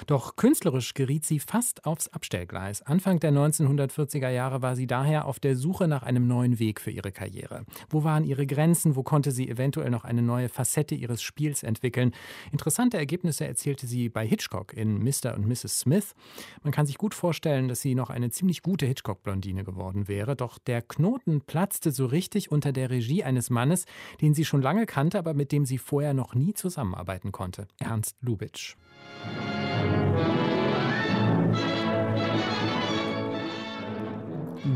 [0.07, 2.81] Doch künstlerisch geriet sie fast aufs Abstellgleis.
[2.81, 6.91] Anfang der 1940er Jahre war sie daher auf der Suche nach einem neuen Weg für
[6.91, 7.65] ihre Karriere.
[7.91, 8.62] Wo waren ihre Grenzen?
[8.63, 12.13] Grenzen, wo konnte sie eventuell noch eine neue Facette ihres Spiels entwickeln.
[12.53, 15.35] Interessante Ergebnisse erzielte sie bei Hitchcock in Mr.
[15.35, 15.81] und Mrs.
[15.81, 16.15] Smith.
[16.63, 20.59] Man kann sich gut vorstellen, dass sie noch eine ziemlich gute Hitchcock-Blondine geworden wäre, doch
[20.59, 23.83] der Knoten platzte so richtig unter der Regie eines Mannes,
[24.21, 28.15] den sie schon lange kannte, aber mit dem sie vorher noch nie zusammenarbeiten konnte, Ernst
[28.21, 28.77] Lubitsch.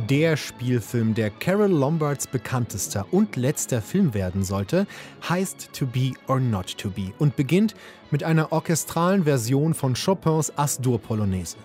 [0.10, 4.86] Der Spielfilm, der Carol Lombards bekanntester und letzter Film werden sollte,
[5.30, 7.74] heißt To Be or Not to Be und beginnt
[8.12, 11.56] mit einer orchestralen Version von Chopins As-Dur Polonaise,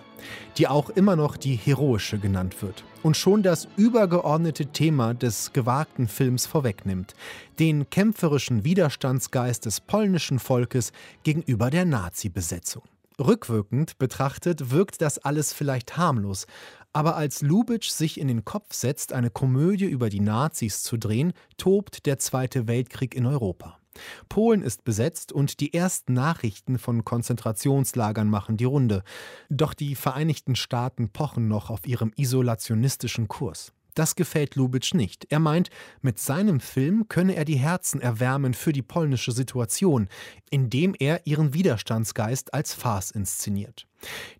[0.57, 6.07] die auch immer noch die heroische genannt wird und schon das übergeordnete Thema des gewagten
[6.07, 7.15] Films vorwegnimmt,
[7.59, 12.83] den kämpferischen Widerstandsgeist des polnischen Volkes gegenüber der Nazi-Besetzung.
[13.19, 16.47] Rückwirkend betrachtet wirkt das alles vielleicht harmlos,
[16.93, 21.33] aber als Lubitsch sich in den Kopf setzt, eine Komödie über die Nazis zu drehen,
[21.57, 23.79] tobt der Zweite Weltkrieg in Europa.
[24.29, 29.03] Polen ist besetzt und die ersten Nachrichten von Konzentrationslagern machen die Runde.
[29.49, 33.71] Doch die Vereinigten Staaten pochen noch auf ihrem isolationistischen Kurs.
[33.95, 35.27] Das gefällt Lubitsch nicht.
[35.29, 35.69] Er meint,
[36.01, 40.07] mit seinem Film könne er die Herzen erwärmen für die polnische Situation,
[40.49, 43.87] indem er ihren Widerstandsgeist als Farce inszeniert.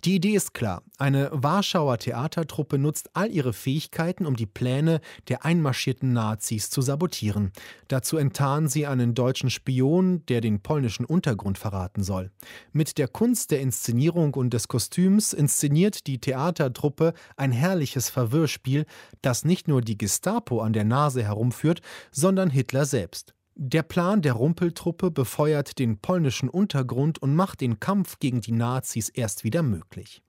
[0.03, 0.83] Die Idee ist klar.
[0.97, 7.51] Eine Warschauer Theatertruppe nutzt all ihre Fähigkeiten, um die Pläne der einmarschierten Nazis zu sabotieren.
[7.87, 12.31] Dazu enttarnen sie einen deutschen Spion, der den polnischen Untergrund verraten soll.
[12.71, 18.85] Mit der Kunst der Inszenierung und des Kostüms inszeniert die Theatertruppe ein herrliches Verwirrspiel,
[19.21, 23.33] das nicht nur die Gestapo an der Nase herumführt, sondern Hitler selbst.
[23.55, 29.09] Der Plan der Rumpeltruppe befeuert den polnischen Untergrund und macht den Kampf gegen die Nazis
[29.09, 30.23] erst wieder möglich.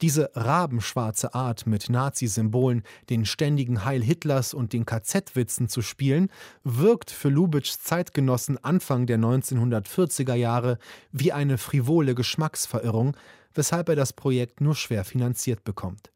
[0.00, 6.30] Diese rabenschwarze Art, mit Nazisymbolen, den ständigen Heil Hitlers und den KZ-Witzen zu spielen,
[6.64, 10.78] wirkt für Lubitschs Zeitgenossen Anfang der 1940er Jahre
[11.12, 13.14] wie eine frivole Geschmacksverirrung,
[13.52, 16.12] weshalb er das Projekt nur schwer finanziert bekommt.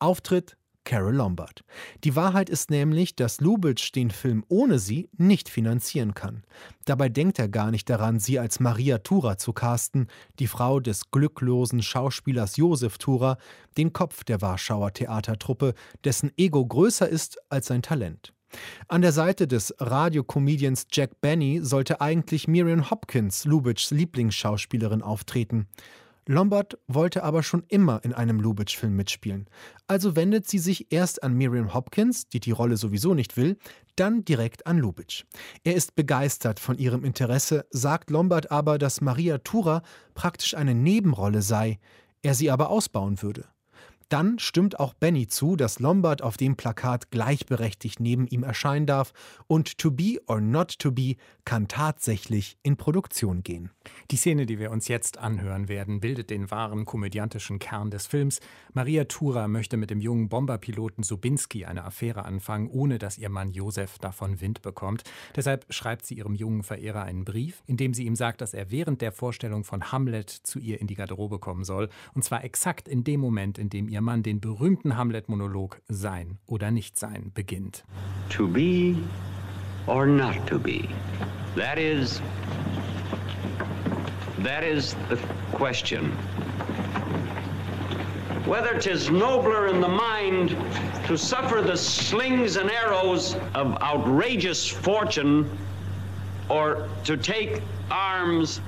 [0.00, 0.56] Auftritt
[0.88, 1.64] Carol Lombard.
[2.02, 6.44] Die Wahrheit ist nämlich, dass Lubitsch den Film ohne sie nicht finanzieren kann.
[6.86, 10.06] Dabei denkt er gar nicht daran, sie als Maria Tura zu casten,
[10.38, 13.36] die Frau des glücklosen Schauspielers Josef Tura,
[13.76, 15.74] den Kopf der Warschauer Theatertruppe,
[16.04, 18.32] dessen Ego größer ist als sein Talent.
[18.88, 25.68] An der Seite des Radiocomedians Jack Benny sollte eigentlich Miriam Hopkins, Lubitschs Lieblingsschauspielerin, auftreten.
[26.30, 29.48] Lombard wollte aber schon immer in einem Lubitsch-Film mitspielen.
[29.86, 33.56] Also wendet sie sich erst an Miriam Hopkins, die die Rolle sowieso nicht will,
[33.96, 35.24] dann direkt an Lubitsch.
[35.64, 39.80] Er ist begeistert von ihrem Interesse, sagt Lombard aber, dass Maria Tura
[40.12, 41.78] praktisch eine Nebenrolle sei,
[42.20, 43.46] er sie aber ausbauen würde.
[44.08, 49.12] Dann stimmt auch Benny zu, dass Lombard auf dem Plakat gleichberechtigt neben ihm erscheinen darf
[49.46, 53.70] und To Be or Not To Be kann tatsächlich in Produktion gehen.
[54.10, 58.40] Die Szene, die wir uns jetzt anhören werden, bildet den wahren komödiantischen Kern des Films.
[58.74, 63.50] Maria Tura möchte mit dem jungen Bomberpiloten Subinski eine Affäre anfangen, ohne dass ihr Mann
[63.50, 65.04] Josef davon Wind bekommt.
[65.36, 68.70] Deshalb schreibt sie ihrem jungen Verehrer einen Brief, in dem sie ihm sagt, dass er
[68.70, 71.88] während der Vorstellung von Hamlet zu ihr in die Garderobe kommen soll.
[72.14, 76.70] Und zwar exakt in dem Moment, in dem ihr Mann den berühmten Hamlet-Monolog Sein oder
[76.70, 77.84] Nicht-Sein beginnt.
[78.30, 78.96] To be
[79.86, 80.88] or not to be.
[81.56, 82.20] That is
[84.38, 85.16] That is the
[85.52, 86.12] question.
[88.46, 90.56] Whether 'tis nobler in the mind
[91.06, 95.50] to suffer the slings and arrows of outrageous fortune
[96.48, 98.60] or to take arms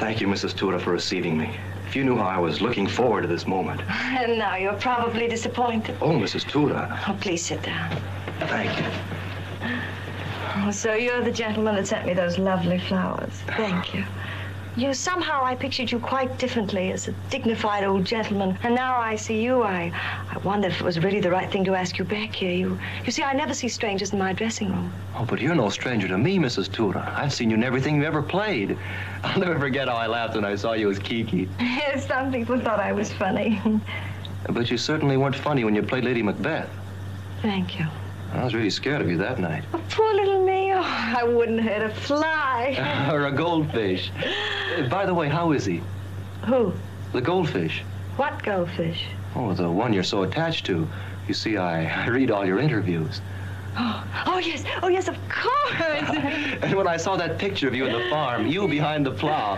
[0.00, 0.56] Thank you, Mrs.
[0.56, 1.54] Tura, for receiving me.
[1.86, 3.82] If you knew how I was looking forward to this moment.
[3.90, 5.94] And now you're probably disappointed.
[6.00, 6.48] Oh, Mrs.
[6.48, 6.98] Tura.
[7.06, 7.94] Oh, please sit down.
[8.38, 9.70] Thank you.
[10.56, 13.42] Oh, so you're the gentleman that sent me those lovely flowers.
[13.58, 14.06] Thank you.
[14.80, 19.14] You somehow I pictured you quite differently as a dignified old gentleman, and now I
[19.14, 19.62] see you.
[19.62, 19.92] I,
[20.30, 22.54] I wonder if it was really the right thing to ask you back here.
[22.54, 24.90] You, you see, I never see strangers in my dressing room.
[25.14, 26.72] Oh, but you're no stranger to me, Mrs.
[26.72, 27.12] Tura.
[27.14, 28.78] I've seen you in everything you ever played.
[29.22, 31.46] I'll never forget how I laughed when I saw you as Kiki.
[31.58, 33.60] Yes, Some people thought I was funny.
[34.48, 36.70] But you certainly weren't funny when you played Lady Macbeth.
[37.42, 37.84] Thank you.
[38.32, 39.64] I was really scared of you that night.
[39.74, 40.72] Oh, poor little me.
[40.72, 43.08] Oh, I wouldn't hurt a fly.
[43.12, 44.10] or a goldfish.
[44.78, 45.82] Uh, By the way, how is he?
[46.46, 46.72] Who?
[47.12, 47.82] The goldfish.
[48.16, 49.06] What goldfish?
[49.34, 50.88] Oh, the one you're so attached to.
[51.26, 53.20] You see, I, I read all your interviews.
[53.76, 54.64] Oh, oh yes.
[54.82, 55.50] Oh, yes, of course.
[56.62, 59.56] And when I saw that picture of you in the farm, you behind the plow.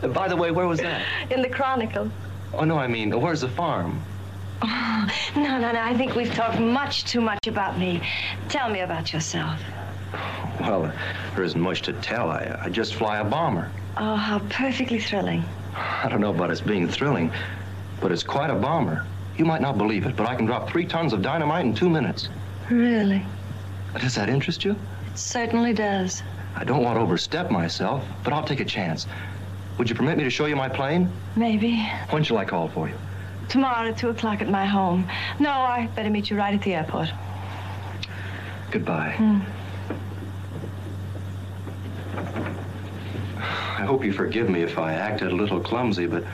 [0.12, 1.04] By the way, where was that?
[1.30, 2.10] In the Chronicle.
[2.52, 4.00] Oh, no, I mean, where's the farm?
[4.62, 5.80] Oh, no, no, no.
[5.80, 8.00] I think we've talked much too much about me.
[8.48, 9.60] Tell me about yourself.
[10.60, 10.92] Well,
[11.34, 12.30] there isn't much to tell.
[12.30, 13.70] I, I just fly a bomber.
[13.96, 15.44] Oh, how perfectly thrilling.
[15.76, 17.32] I don't know about its being thrilling,
[18.00, 19.04] but it's quite a bomber.
[19.36, 21.90] You might not believe it, but I can drop three tons of dynamite in two
[21.90, 22.28] minutes.
[22.70, 23.24] Really?
[24.00, 24.72] Does that interest you?
[25.12, 26.22] It certainly does.
[26.56, 29.06] I don't want to overstep myself, but I'll take a chance.
[29.78, 31.10] Would you permit me to show you my plane?
[31.34, 31.82] Maybe.
[32.10, 32.94] When shall I call for you?
[33.48, 35.08] Tomorrow at 2 o'clock at my home.
[35.38, 37.08] No, I better meet you right at the airport.
[38.70, 39.12] Goodbye.
[39.12, 39.40] Hmm.
[43.76, 46.24] I hope you forgive me if I acted a little clumsy, but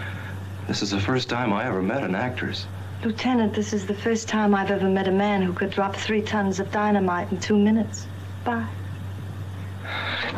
[0.68, 2.66] this is the first time I ever met an actress.
[3.04, 6.22] Lieutenant, this is the first time I've ever met a man who could drop three
[6.22, 8.06] tons of dynamite in two minutes.
[8.44, 8.68] Bye.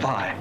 [0.01, 0.35] Bye.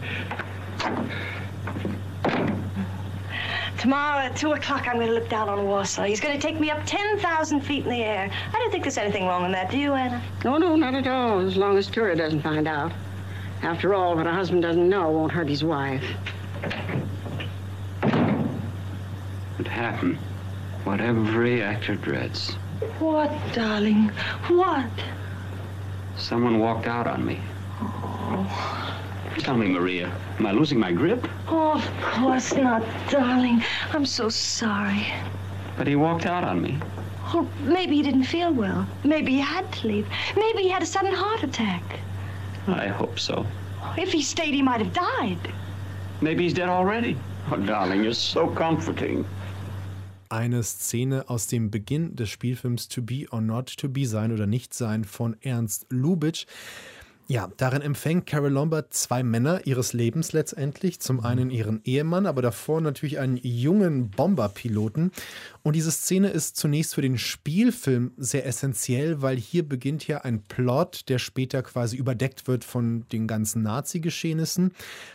[3.82, 6.04] Tomorrow at 2 o'clock, I'm going to look down on Warsaw.
[6.04, 8.30] He's going to take me up 10,000 feet in the air.
[8.32, 10.22] I don't think there's anything wrong in that, do you, Anna?
[10.46, 12.92] No, no, not at all, as long as Tura doesn't find out.
[13.64, 16.04] After all, what a husband doesn't know won't hurt his wife.
[18.04, 20.20] It happened.
[20.84, 22.52] What every actor dreads.
[23.00, 24.10] What, darling?
[24.48, 24.92] What?
[26.18, 27.40] Someone walked out on me.
[27.82, 29.01] Oh.
[29.40, 31.28] Tell me, Maria, am I losing my grip?
[31.48, 33.64] Oh, of course not, darling.
[33.92, 35.06] I'm so sorry.
[35.78, 36.78] But he walked out on me.
[37.34, 38.86] Oh, maybe he didn't feel well.
[39.04, 40.08] Maybe he had to leave.
[40.36, 41.82] Maybe he had a sudden heart attack.
[42.68, 43.46] I hope so.
[43.98, 45.40] If he stayed, he might have died.
[46.22, 47.18] Maybe he's dead already.
[47.50, 49.26] Oh, darling, you're so comforting.
[50.30, 54.46] Eine Szene aus dem Beginn des Spielfilms To Be or Not to Be Sein oder
[54.46, 56.46] Nicht Sein von Ernst Lubitsch.
[57.32, 61.00] Ja, darin empfängt Carol Lombard zwei Männer ihres Lebens letztendlich.
[61.00, 65.14] Zum einen ihren Ehemann, aber davor natürlich einen jungen Bomberpiloten.
[65.64, 70.42] Und diese Szene ist zunächst für den Spielfilm sehr essentiell, weil hier beginnt ja ein
[70.42, 74.72] Plot, der später quasi überdeckt wird von den ganzen Nazi-Geschehnissen.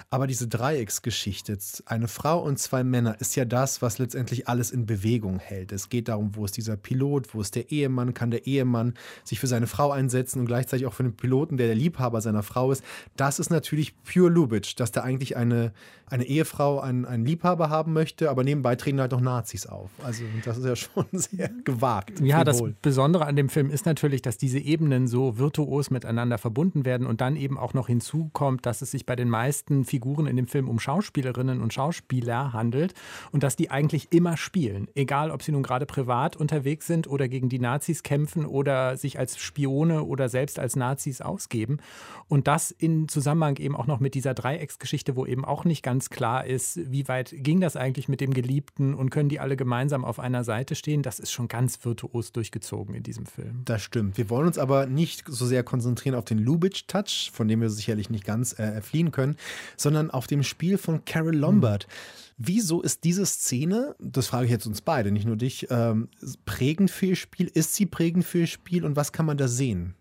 [0.09, 4.87] Aber diese Dreiecksgeschichte, eine Frau und zwei Männer, ist ja das, was letztendlich alles in
[4.87, 5.73] Bewegung hält.
[5.73, 9.41] Es geht darum, wo ist dieser Pilot, wo ist der Ehemann, kann der Ehemann sich
[9.41, 12.71] für seine Frau einsetzen und gleichzeitig auch für den Piloten, der der Liebhaber seiner Frau
[12.71, 12.85] ist.
[13.17, 15.73] Das ist natürlich pure Lubitsch, dass da eigentlich eine,
[16.07, 19.91] eine Ehefrau einen, einen Liebhaber haben möchte, aber nebenbei treten halt noch Nazis auf.
[20.05, 22.21] Also das ist ja schon sehr gewagt.
[22.21, 26.85] Ja, das Besondere an dem Film ist natürlich, dass diese Ebenen so virtuos miteinander verbunden
[26.85, 30.37] werden und dann eben auch noch hinzukommt, dass es sich bei den meisten Figuren in
[30.37, 32.95] dem Film um Schauspielerinnen und Schauspieler handelt
[33.33, 34.89] und dass die eigentlich immer spielen.
[34.95, 39.19] Egal, ob sie nun gerade privat unterwegs sind oder gegen die Nazis kämpfen oder sich
[39.19, 41.79] als Spione oder selbst als Nazis ausgeben.
[42.29, 46.11] Und das in Zusammenhang eben auch noch mit dieser Dreiecksgeschichte, wo eben auch nicht ganz
[46.11, 50.05] klar ist, wie weit ging das eigentlich mit dem Geliebten und können die alle gemeinsam
[50.05, 51.03] auf einer Seite stehen.
[51.03, 53.63] Das ist schon ganz virtuos durchgezogen in diesem Film.
[53.65, 54.19] Das stimmt.
[54.19, 58.11] Wir wollen uns aber nicht so sehr konzentrieren auf den Lubitsch-Touch, von dem wir sicherlich
[58.11, 59.37] nicht ganz äh, fliehen können,
[59.77, 61.85] sondern auf dem Spiel von Carol Lombard.
[61.85, 61.91] Hm.
[62.39, 66.09] Wieso ist diese Szene, das frage ich jetzt uns beide, nicht nur dich, ähm,
[66.45, 67.51] prägend für ihr Spiel?
[67.53, 69.95] Ist sie prägend für ihr Spiel und was kann man da sehen?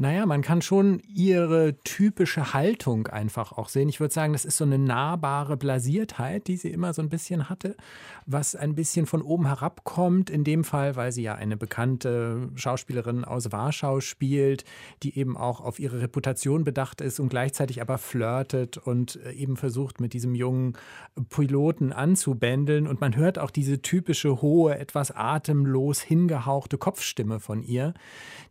[0.00, 3.88] Naja, man kann schon ihre typische Haltung einfach auch sehen.
[3.88, 7.48] Ich würde sagen, das ist so eine nahbare Blasiertheit, die sie immer so ein bisschen
[7.48, 7.76] hatte,
[8.24, 10.30] was ein bisschen von oben herabkommt.
[10.30, 14.62] In dem Fall, weil sie ja eine bekannte Schauspielerin aus Warschau spielt,
[15.02, 19.56] die eben auch auf ihre Reputation bedacht ist und gleichzeitig aber flirtet und äh, eben
[19.56, 20.74] versucht, mit diesem jungen
[21.28, 22.86] Piloten anzubändeln.
[22.86, 27.94] Und man hört auch diese typische hohe, etwas atemlos hingehauchte Kopfstimme von ihr,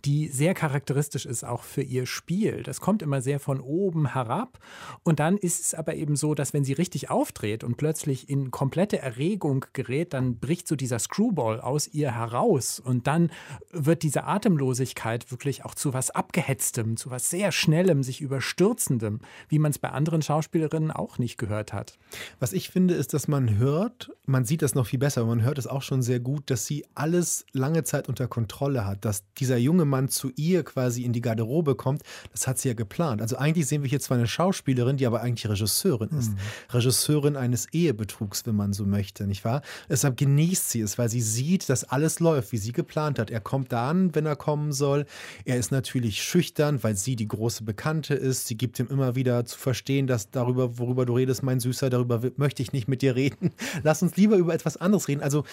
[0.04, 2.63] die sehr charakteristisch ist auch für ihr Spiel.
[2.63, 4.60] Das kommt immer sehr von oben herab.
[5.04, 8.52] Und dann ist es aber eben so, dass wenn sie richtig aufdreht und plötzlich in
[8.52, 12.80] komplette Erregung gerät, dann bricht so dieser Screwball aus ihr heraus.
[12.80, 13.32] Und dann
[13.71, 19.19] wird diese Atemlosigkeit wirklich auch zu was Abgehetztem, zu was sehr Schnellem, sich überstürzendem,
[19.50, 21.97] wie man es bei anderen Schauspielerinnen auch nicht gehört hat.
[22.39, 25.58] Was ich finde, ist, dass man hört, man sieht das noch viel besser, man hört
[25.58, 29.58] es auch schon sehr gut, dass sie alles lange Zeit unter Kontrolle hat, dass dieser
[29.58, 33.22] junge Mann zu ihr quasi in die Garderobe kommt, das hat sie ja geplant.
[33.22, 36.32] Also eigentlich sehen wir hier zwar eine Schauspielerin, die aber eigentlich Regisseurin ist.
[36.32, 36.38] Mhm.
[36.70, 39.62] Regisseurin eines Ehebetrugs, wenn man so möchte, nicht wahr?
[39.90, 43.30] Deshalb genießt sie es, weil sie sieht, dass alles läuft, wie sie geplant hat.
[43.30, 45.06] Er kommt da an, wenn er kommen soll.
[45.44, 48.48] Er ist natürlich schüchtern, weil sie die große Bekannte ist.
[48.48, 52.22] Sie gibt ihm immer wieder zu verstehen, dass darüber, worüber du redest, mein Süßer, darüber
[52.38, 53.52] möchte ich nicht mit dir reden.
[53.84, 55.22] Lass uns lieber über etwas anderes reden.
[55.22, 55.44] Also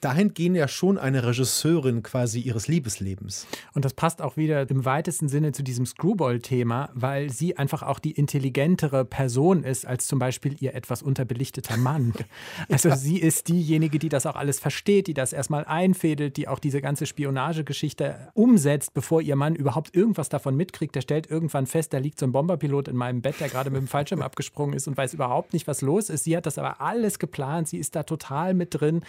[0.00, 3.48] dahin gehen ja schon eine Regisseurin quasi ihres Liebeslebens.
[3.74, 7.98] Und das passt auch wieder im weitesten Sinne zu diesem Screwball-Thema, weil sie einfach auch
[7.98, 12.12] die intelligentere Person ist als zum Beispiel ihr etwas unterbelichteter Mann.
[12.68, 12.96] Also ja.
[12.96, 16.80] sie ist diejenige, die das auch alles versteht, die das erstmal einfädelt, die auch diese
[16.80, 20.94] ganze Spionagegeschichte umsetzt, bevor ihr Mann überhaupt irgendwas davon mitkriegt.
[20.94, 23.80] Der stellt irgendwann fest, da liegt so ein Bomberpilot in meinem Bett, der gerade mit
[23.80, 26.24] dem Fallschirm abgesprungen ist und weiß überhaupt nicht, was los ist.
[26.24, 29.02] Sie hat das aber alles geplant, sie ist da total mit drin.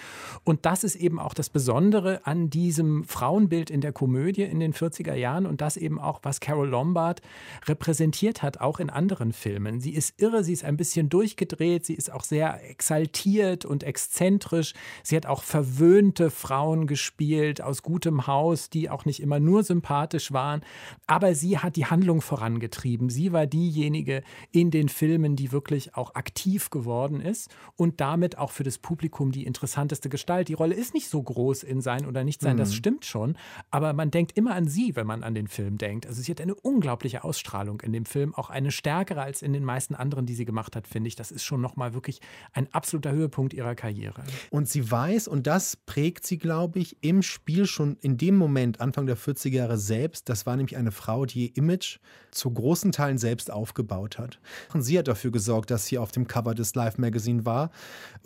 [0.44, 4.74] Und das ist eben auch das Besondere an diesem Frauenbild in der Komödie in den
[4.74, 7.22] 40er Jahren und das eben auch, was Carol Lombard
[7.66, 9.80] repräsentiert hat, auch in anderen Filmen.
[9.80, 14.74] Sie ist irre, sie ist ein bisschen durchgedreht, sie ist auch sehr exaltiert und exzentrisch.
[15.04, 20.32] Sie hat auch verwöhnte Frauen gespielt aus gutem Haus, die auch nicht immer nur sympathisch
[20.32, 20.62] waren,
[21.08, 23.10] aber sie hat die Handlung vorangetrieben.
[23.10, 28.52] Sie war diejenige in den Filmen, die wirklich auch aktiv geworden ist und damit auch
[28.52, 30.48] für das Publikum die interessanteste Gestalt.
[30.48, 32.60] Die Rolle ist nicht so groß in Sein oder Nicht Sein, mhm.
[32.60, 33.38] das stimmt schon,
[33.72, 36.08] aber man denkt immer an sie, wenn man an den Film Denkt.
[36.08, 39.64] Also sie hat eine unglaubliche Ausstrahlung in dem Film, auch eine stärkere als in den
[39.64, 41.16] meisten anderen, die sie gemacht hat, finde ich.
[41.16, 42.20] Das ist schon nochmal wirklich
[42.54, 44.24] ein absoluter Höhepunkt ihrer Karriere.
[44.50, 48.82] Und sie weiß, und das prägt sie, glaube ich, im Spiel schon in dem Moment,
[48.82, 50.30] Anfang der 40er Jahre selbst.
[50.30, 52.00] Das war nämlich eine Frau, die ihr Image
[52.32, 54.40] zu großen Teilen selbst aufgebaut hat.
[54.74, 57.72] Und sie hat dafür gesorgt, dass sie auf dem Cover des Life Magazine war.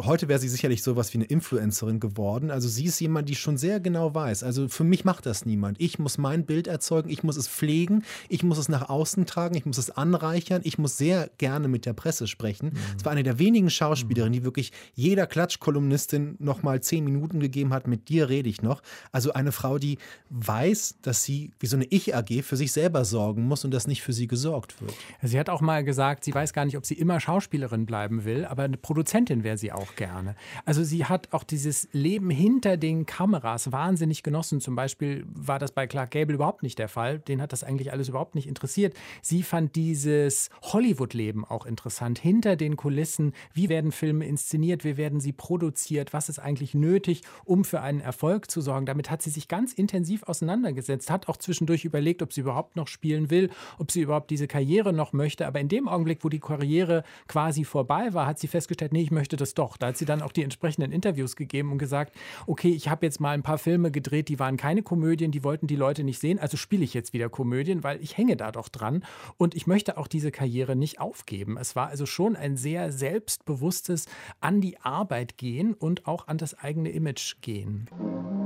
[0.01, 2.51] Heute wäre sie sicherlich sowas wie eine Influencerin geworden.
[2.51, 4.43] Also sie ist jemand, die schon sehr genau weiß.
[4.43, 5.79] Also für mich macht das niemand.
[5.79, 9.55] Ich muss mein Bild erzeugen, ich muss es pflegen, ich muss es nach außen tragen,
[9.55, 12.69] ich muss es anreichern, ich muss sehr gerne mit der Presse sprechen.
[12.69, 12.77] Mhm.
[12.97, 17.73] Es war eine der wenigen Schauspielerinnen, die wirklich jeder Klatschkolumnistin noch mal zehn Minuten gegeben
[17.73, 18.81] hat, mit dir rede ich noch.
[19.11, 19.97] Also eine Frau, die
[20.29, 24.01] weiß, dass sie wie so eine Ich-AG für sich selber sorgen muss und dass nicht
[24.01, 24.93] für sie gesorgt wird.
[25.21, 28.45] Sie hat auch mal gesagt, sie weiß gar nicht, ob sie immer Schauspielerin bleiben will,
[28.45, 30.35] aber eine Produzentin wäre sie auch gerne.
[30.65, 34.61] Also sie hat auch dieses Leben hinter den Kameras wahnsinnig genossen.
[34.61, 37.19] Zum Beispiel war das bei Clark Gable überhaupt nicht der Fall.
[37.31, 38.93] Den hat das eigentlich alles überhaupt nicht interessiert.
[39.21, 42.19] Sie fand dieses Hollywood-Leben auch interessant.
[42.19, 47.21] Hinter den Kulissen, wie werden Filme inszeniert, wie werden sie produziert, was ist eigentlich nötig,
[47.45, 48.85] um für einen Erfolg zu sorgen.
[48.85, 52.87] Damit hat sie sich ganz intensiv auseinandergesetzt, hat auch zwischendurch überlegt, ob sie überhaupt noch
[52.87, 55.47] spielen will, ob sie überhaupt diese Karriere noch möchte.
[55.47, 59.11] Aber in dem Augenblick, wo die Karriere quasi vorbei war, hat sie festgestellt, nee, ich
[59.11, 59.77] möchte das doch.
[59.77, 62.13] Da hat sie dann auch die entsprechenden Interviews gegeben und gesagt,
[62.45, 65.67] okay, ich habe jetzt mal ein paar Filme gedreht, die waren keine Komödien, die wollten
[65.67, 68.69] die Leute nicht sehen, also spiele ich jetzt wieder Komödien, weil ich hänge da doch
[68.69, 69.03] dran
[69.37, 71.57] und ich möchte auch diese Karriere nicht aufgeben.
[71.57, 74.05] Es war also schon ein sehr selbstbewusstes
[74.39, 78.40] an die Arbeit gehen und auch an das eigene Image gehen.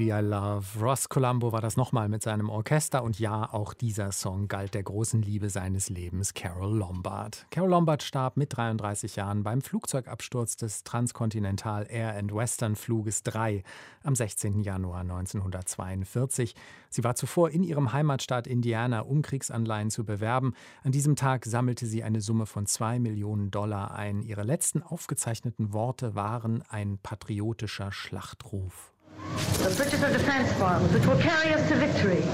[0.00, 0.64] Lady I Love.
[0.80, 4.82] Ross Colombo war das nochmal mit seinem Orchester und ja, auch dieser Song galt der
[4.82, 7.44] großen Liebe seines Lebens, Carol Lombard.
[7.50, 13.62] Carol Lombard starb mit 33 Jahren beim Flugzeugabsturz des Transcontinental Air and Western Fluges 3
[14.02, 14.62] am 16.
[14.62, 16.54] Januar 1942.
[16.88, 20.54] Sie war zuvor in ihrem Heimatstaat Indiana, um Kriegsanleihen zu bewerben.
[20.82, 24.22] An diesem Tag sammelte sie eine Summe von zwei Millionen Dollar ein.
[24.22, 28.89] Ihre letzten aufgezeichneten Worte waren ein patriotischer Schlachtruf.
[29.58, 32.24] The purchase of defense farms, which will carry us to victory.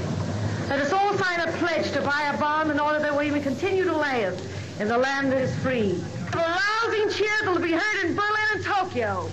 [0.68, 3.41] Let us all sign a pledge to buy a bomb in order that we may
[3.41, 4.34] continue to live
[4.80, 6.01] in the land that is free.
[6.32, 9.30] A rousing cheer that will be heard in Berlin and Tokyo.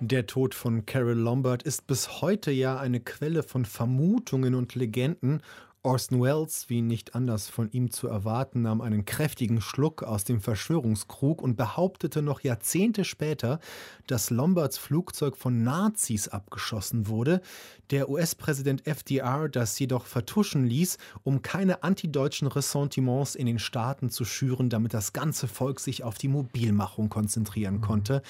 [0.00, 5.42] Der Tod von Carol Lombard ist bis heute ja eine Quelle von Vermutungen und Legenden
[5.86, 10.40] Orson Welles, wie nicht anders von ihm zu erwarten, nahm einen kräftigen Schluck aus dem
[10.40, 13.60] Verschwörungskrug und behauptete noch Jahrzehnte später,
[14.08, 17.40] dass Lombards Flugzeug von Nazis abgeschossen wurde.
[17.90, 24.24] Der US-Präsident FDR das jedoch vertuschen ließ, um keine antideutschen Ressentiments in den Staaten zu
[24.24, 28.22] schüren, damit das ganze Volk sich auf die Mobilmachung konzentrieren konnte.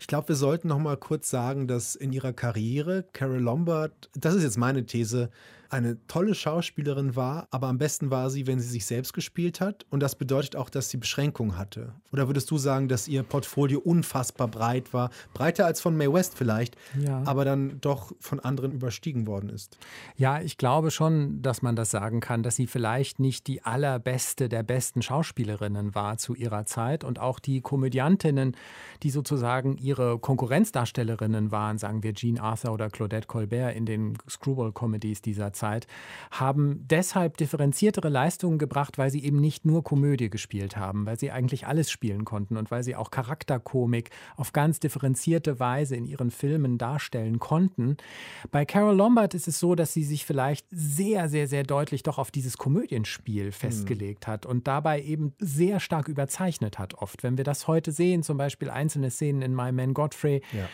[0.00, 4.34] Ich glaube, wir sollten noch mal kurz sagen, dass in ihrer Karriere Carol Lombard, das
[4.34, 5.30] ist jetzt meine These,
[5.70, 9.86] eine tolle Schauspielerin war, aber am besten war sie, wenn sie sich selbst gespielt hat.
[9.90, 11.92] Und das bedeutet auch, dass sie Beschränkungen hatte.
[12.12, 15.10] Oder würdest du sagen, dass ihr Portfolio unfassbar breit war?
[15.34, 17.22] Breiter als von Mae West vielleicht, ja.
[17.24, 19.78] aber dann doch von anderen überstiegen worden ist?
[20.16, 24.48] Ja, ich glaube schon, dass man das sagen kann, dass sie vielleicht nicht die allerbeste
[24.48, 28.56] der besten Schauspielerinnen war zu ihrer Zeit und auch die Komödiantinnen,
[29.02, 35.22] die sozusagen ihre Konkurrenzdarstellerinnen waren, sagen wir Jean Arthur oder Claudette Colbert in den Screwball-Comedies
[35.22, 35.86] dieser Zeit,
[36.30, 41.30] haben deshalb differenziertere Leistungen gebracht, weil sie eben nicht nur Komödie gespielt haben, weil sie
[41.30, 46.30] eigentlich alles spielen konnten und weil sie auch Charakterkomik auf ganz differenzierte Weise in ihren
[46.30, 47.96] Filmen darstellen konnten.
[48.50, 52.18] Bei Carol Lombard ist es so, dass sie sich vielleicht sehr, sehr, sehr deutlich doch
[52.18, 54.30] auf dieses Komödienspiel festgelegt mhm.
[54.30, 57.22] hat und dabei eben sehr stark überzeichnet hat oft.
[57.22, 60.68] Wenn wir das heute sehen, zum Beispiel einzelne Szenen in My Man Godfrey, ja.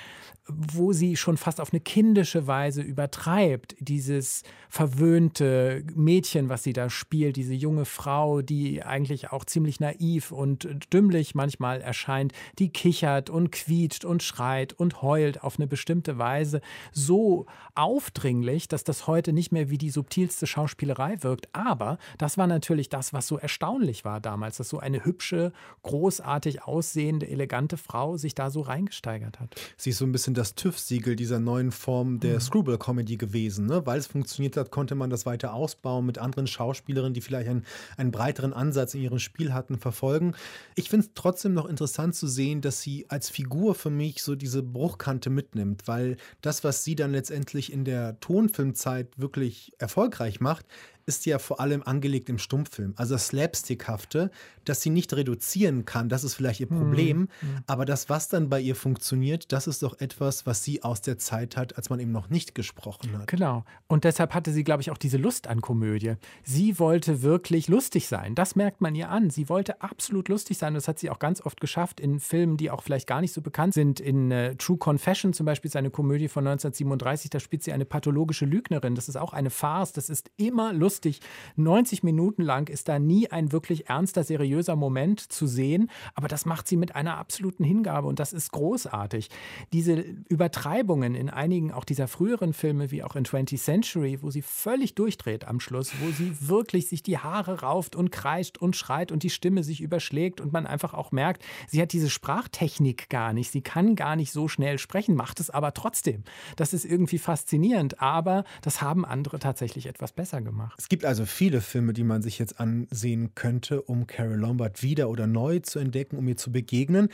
[0.47, 4.43] wo sie schon fast auf eine kindische Weise übertreibt, dieses
[4.73, 10.67] verwöhnte Mädchen, was sie da spielt, diese junge Frau, die eigentlich auch ziemlich naiv und
[10.91, 16.63] dümmlich manchmal erscheint, die kichert und quietscht und schreit und heult auf eine bestimmte Weise,
[16.91, 17.45] so
[17.75, 21.55] aufdringlich, dass das heute nicht mehr wie die subtilste Schauspielerei wirkt.
[21.55, 25.53] Aber das war natürlich das, was so erstaunlich war damals, dass so eine hübsche,
[25.83, 29.55] großartig aussehende, elegante Frau sich da so reingesteigert hat.
[29.77, 32.41] Sie ist so ein bisschen das TÜV-Siegel dieser neuen Form der mhm.
[32.41, 33.67] Screwball-Comedy gewesen.
[33.67, 33.85] Ne?
[33.85, 37.65] Weil es funktioniert hat, konnte man das weiter ausbauen mit anderen Schauspielerinnen, die vielleicht einen,
[37.97, 40.35] einen breiteren Ansatz in ihrem Spiel hatten, verfolgen.
[40.75, 44.35] Ich finde es trotzdem noch interessant zu sehen, dass sie als Figur für mich so
[44.35, 50.67] diese Bruchkante mitnimmt, weil das, was sie dann letztendlich in der Tonfilmzeit wirklich erfolgreich macht,
[51.07, 52.95] ist ja vor allem angelegt im Stummfilm.
[52.97, 54.31] Also das Slapstickhafte,
[54.65, 57.19] das sie nicht reduzieren kann, das ist vielleicht ihr hm, Problem.
[57.19, 57.29] Mhm.
[57.67, 61.19] Aber das, was dann bei ihr funktioniert, das ist doch etwas, was sie aus der
[61.19, 63.27] Zeit hat, als man eben noch nicht gesprochen hat.
[63.27, 63.65] Genau.
[63.89, 66.15] Und deshalb hatte sie, glaube ich, auch diese Lust an Komödie.
[66.45, 68.35] Sie wollte wirklich lustig sein.
[68.35, 69.31] Das merkt man ihr an.
[69.31, 70.75] Sie wollte absolut lustig sein.
[70.75, 73.43] Das hat sie auch ganz oft geschafft in Filmen, die auch vielleicht gar nicht so
[73.43, 74.01] bekannt sind.
[74.01, 78.45] In äh, True Confession zum Beispiel, seine Komödie von 1937, da spielt sie eine pathologische
[78.45, 78.95] Lügnerin.
[78.95, 79.93] Das ist auch eine Farce.
[79.93, 81.21] Das ist immer lustig lustig.
[81.57, 86.45] 90 Minuten lang ist da nie ein wirklich ernster, seriöser Moment zu sehen, aber das
[86.45, 89.31] macht sie mit einer absoluten Hingabe und das ist großartig.
[89.73, 89.95] Diese
[90.29, 94.95] Übertreibungen in einigen auch dieser früheren Filme, wie auch in 20th Century, wo sie völlig
[94.95, 99.23] durchdreht am Schluss, wo sie wirklich sich die Haare rauft und kreischt und schreit und
[99.23, 103.51] die Stimme sich überschlägt und man einfach auch merkt, sie hat diese Sprachtechnik gar nicht.
[103.51, 106.25] Sie kann gar nicht so schnell sprechen, macht es aber trotzdem.
[106.57, 110.82] Das ist irgendwie faszinierend, aber das haben andere tatsächlich etwas besser gemacht.
[110.83, 115.11] Es gibt also viele Filme, die man sich jetzt ansehen könnte, um Carol Lombard wieder
[115.11, 117.09] oder neu zu entdecken, um ihr zu begegnen.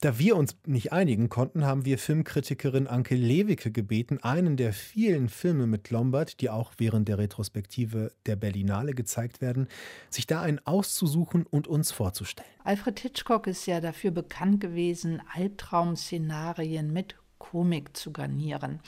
[0.00, 5.28] Da wir uns nicht einigen konnten, haben wir Filmkritikerin Anke Lewicke gebeten, einen der vielen
[5.28, 9.68] Filme mit Lombard, die auch während der Retrospektive der Berlinale gezeigt werden,
[10.10, 12.50] sich da einen auszusuchen und uns vorzustellen.
[12.64, 18.80] Alfred Hitchcock ist ja dafür bekannt gewesen, Albtraum-Szenarien mit Komik zu garnieren.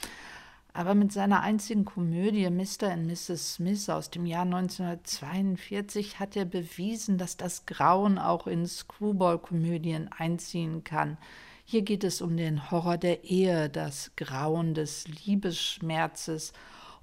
[0.77, 2.91] Aber mit seiner einzigen Komödie Mr.
[2.91, 3.53] and Mrs.
[3.53, 10.83] Smith aus dem Jahr 1942 hat er bewiesen, dass das Grauen auch in Screwball-Komödien einziehen
[10.83, 11.17] kann.
[11.63, 16.51] Hier geht es um den Horror der Ehe, das Grauen des Liebesschmerzes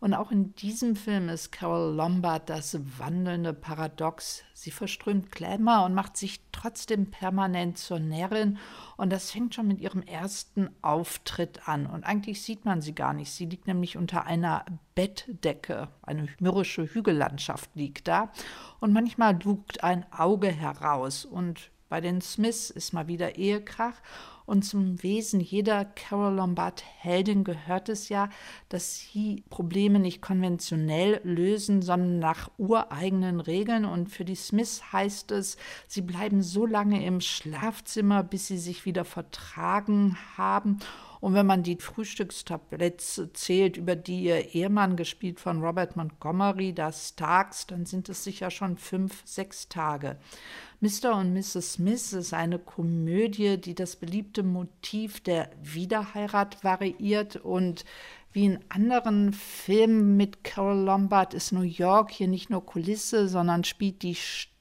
[0.02, 4.42] und auch in diesem Film ist Carol Lombard das wandelnde Paradox.
[4.52, 8.58] Sie verströmt Glamour und macht sich trotzdem permanent zur Närrin.
[8.96, 11.86] Und das fängt schon mit ihrem ersten Auftritt an.
[11.86, 13.30] Und eigentlich sieht man sie gar nicht.
[13.30, 14.64] Sie liegt nämlich unter einer
[14.96, 15.86] Bettdecke.
[16.02, 18.32] Eine mürrische Hügellandschaft liegt da.
[18.80, 21.24] Und manchmal lugt ein Auge heraus.
[21.24, 24.00] Und bei den Smiths ist mal wieder Ehekrach.
[24.46, 28.28] Und zum Wesen jeder Carol Lombard-Heldin gehört es ja,
[28.68, 33.84] dass sie Probleme nicht konventionell lösen, sondern nach ureigenen Regeln.
[33.84, 38.84] Und für die Smiths heißt es, sie bleiben so lange im Schlafzimmer, bis sie sich
[38.84, 40.78] wieder vertragen haben.
[41.22, 47.10] Und wenn man die Frühstückstabletts zählt, über die ihr Ehemann, gespielt von Robert Montgomery, das
[47.10, 50.16] Starks, dann sind es sicher schon fünf, sechs Tage.
[50.80, 51.16] Mr.
[51.16, 51.74] und Mrs.
[51.74, 57.84] Smith ist eine Komödie, die das beliebte Motiv der Wiederheirat variiert und
[58.32, 63.62] wie in anderen Filmen mit Carol Lombard ist New York hier nicht nur Kulisse, sondern
[63.62, 64.51] spielt die Stadt,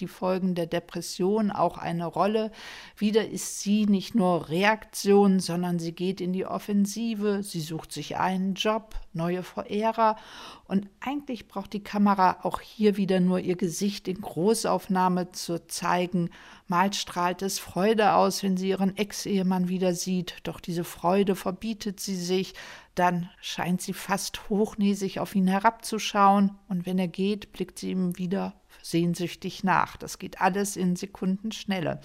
[0.00, 2.52] die Folgen der Depression auch eine Rolle.
[2.96, 8.16] Wieder ist sie nicht nur Reaktion, sondern sie geht in die Offensive, sie sucht sich
[8.16, 10.16] einen Job, neue Verehrer.
[10.64, 16.30] Und eigentlich braucht die Kamera auch hier wieder nur ihr Gesicht in Großaufnahme zu zeigen.
[16.68, 22.00] Mal strahlt es Freude aus, wenn sie ihren Ex-Ehemann wieder sieht, doch diese Freude verbietet
[22.00, 22.54] sie sich,
[22.96, 28.18] dann scheint sie fast hochnäsig auf ihn herabzuschauen, und wenn er geht, blickt sie ihm
[28.18, 29.96] wieder sehnsüchtig nach.
[29.96, 32.00] Das geht alles in Sekundenschnelle.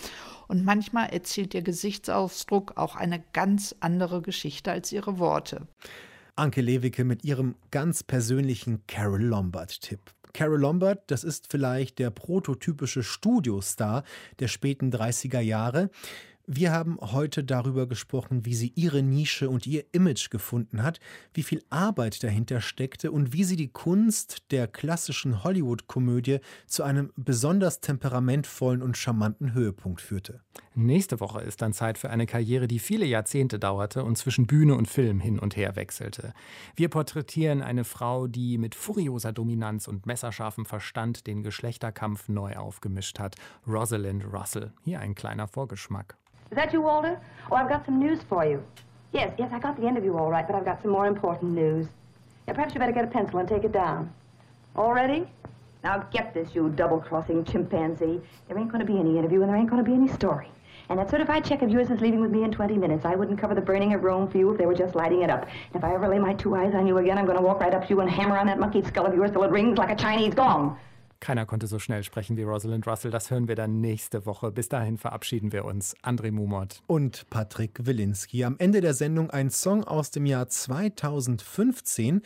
[0.47, 5.67] Und manchmal erzählt ihr Gesichtsausdruck auch eine ganz andere Geschichte als ihre Worte.
[6.35, 9.99] Anke Lewicke mit ihrem ganz persönlichen Carol Lombard-Tipp.
[10.33, 14.03] Carol Lombard, das ist vielleicht der prototypische Studiostar
[14.39, 15.89] der späten 30er Jahre.
[16.53, 20.99] Wir haben heute darüber gesprochen, wie sie ihre Nische und ihr Image gefunden hat,
[21.33, 27.13] wie viel Arbeit dahinter steckte und wie sie die Kunst der klassischen Hollywood-Komödie zu einem
[27.15, 30.41] besonders temperamentvollen und charmanten Höhepunkt führte.
[30.75, 34.75] Nächste Woche ist dann Zeit für eine Karriere, die viele Jahrzehnte dauerte und zwischen Bühne
[34.75, 36.33] und Film hin und her wechselte.
[36.75, 43.19] Wir porträtieren eine Frau, die mit furioser Dominanz und messerscharfem Verstand den Geschlechterkampf neu aufgemischt
[43.19, 43.37] hat.
[43.65, 44.73] Rosalind Russell.
[44.83, 46.17] Hier ein kleiner Vorgeschmack.
[46.51, 47.17] Is that you, Walter?
[47.49, 48.61] Oh, I've got some news for you.
[49.13, 51.87] Yes, yes, I got the interview all right, but I've got some more important news.
[52.45, 54.11] Perhaps you better get a pencil and take it down.
[54.75, 55.25] All ready?
[55.81, 58.19] Now, get this, you double-crossing chimpanzee.
[58.49, 60.49] There ain't going to be any interview, and there ain't going to be any story.
[60.89, 63.05] And that certified check of yours is leaving with me in 20 minutes.
[63.05, 65.29] I wouldn't cover the burning of Rome for you if they were just lighting it
[65.29, 65.43] up.
[65.43, 67.61] And if I ever lay my two eyes on you again, I'm going to walk
[67.61, 69.77] right up to you and hammer on that monkey skull of yours till it rings
[69.77, 70.77] like a Chinese gong.
[71.21, 73.11] Keiner konnte so schnell sprechen wie Rosalind Russell.
[73.11, 74.51] Das hören wir dann nächste Woche.
[74.51, 75.95] Bis dahin verabschieden wir uns.
[76.01, 76.81] André Mumot.
[76.87, 78.43] Und Patrick Wilinski.
[78.43, 82.23] Am Ende der Sendung ein Song aus dem Jahr 2015.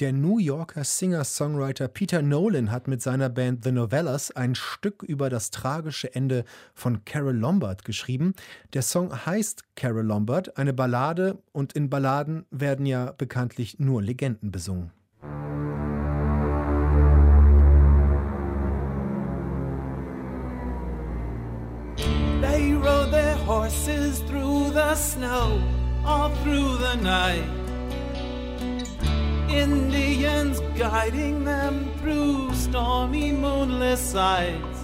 [0.00, 5.28] Der New Yorker Singer-Songwriter Peter Nolan hat mit seiner Band The Novellas ein Stück über
[5.28, 8.32] das tragische Ende von Carol Lombard geschrieben.
[8.72, 14.50] Der Song heißt Carol Lombard, eine Ballade und in Balladen werden ja bekanntlich nur Legenden
[14.50, 14.92] besungen.
[23.48, 25.58] Horses through the snow
[26.04, 27.48] all through the night.
[29.48, 34.80] Indians guiding them through stormy moonless sights.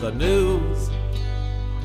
[0.00, 0.90] The news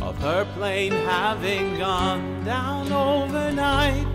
[0.01, 4.07] of her plane having gone down overnight.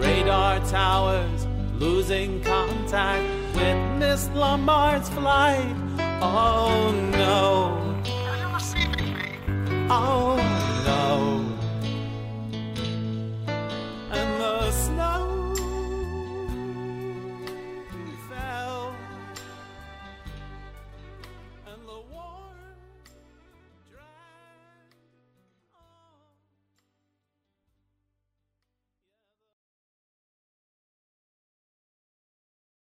[0.00, 1.48] Radar towers
[1.80, 5.74] losing contact with Miss Lombard's flight.
[6.22, 6.94] Oh,
[7.28, 7.82] all
[9.92, 10.71] 好。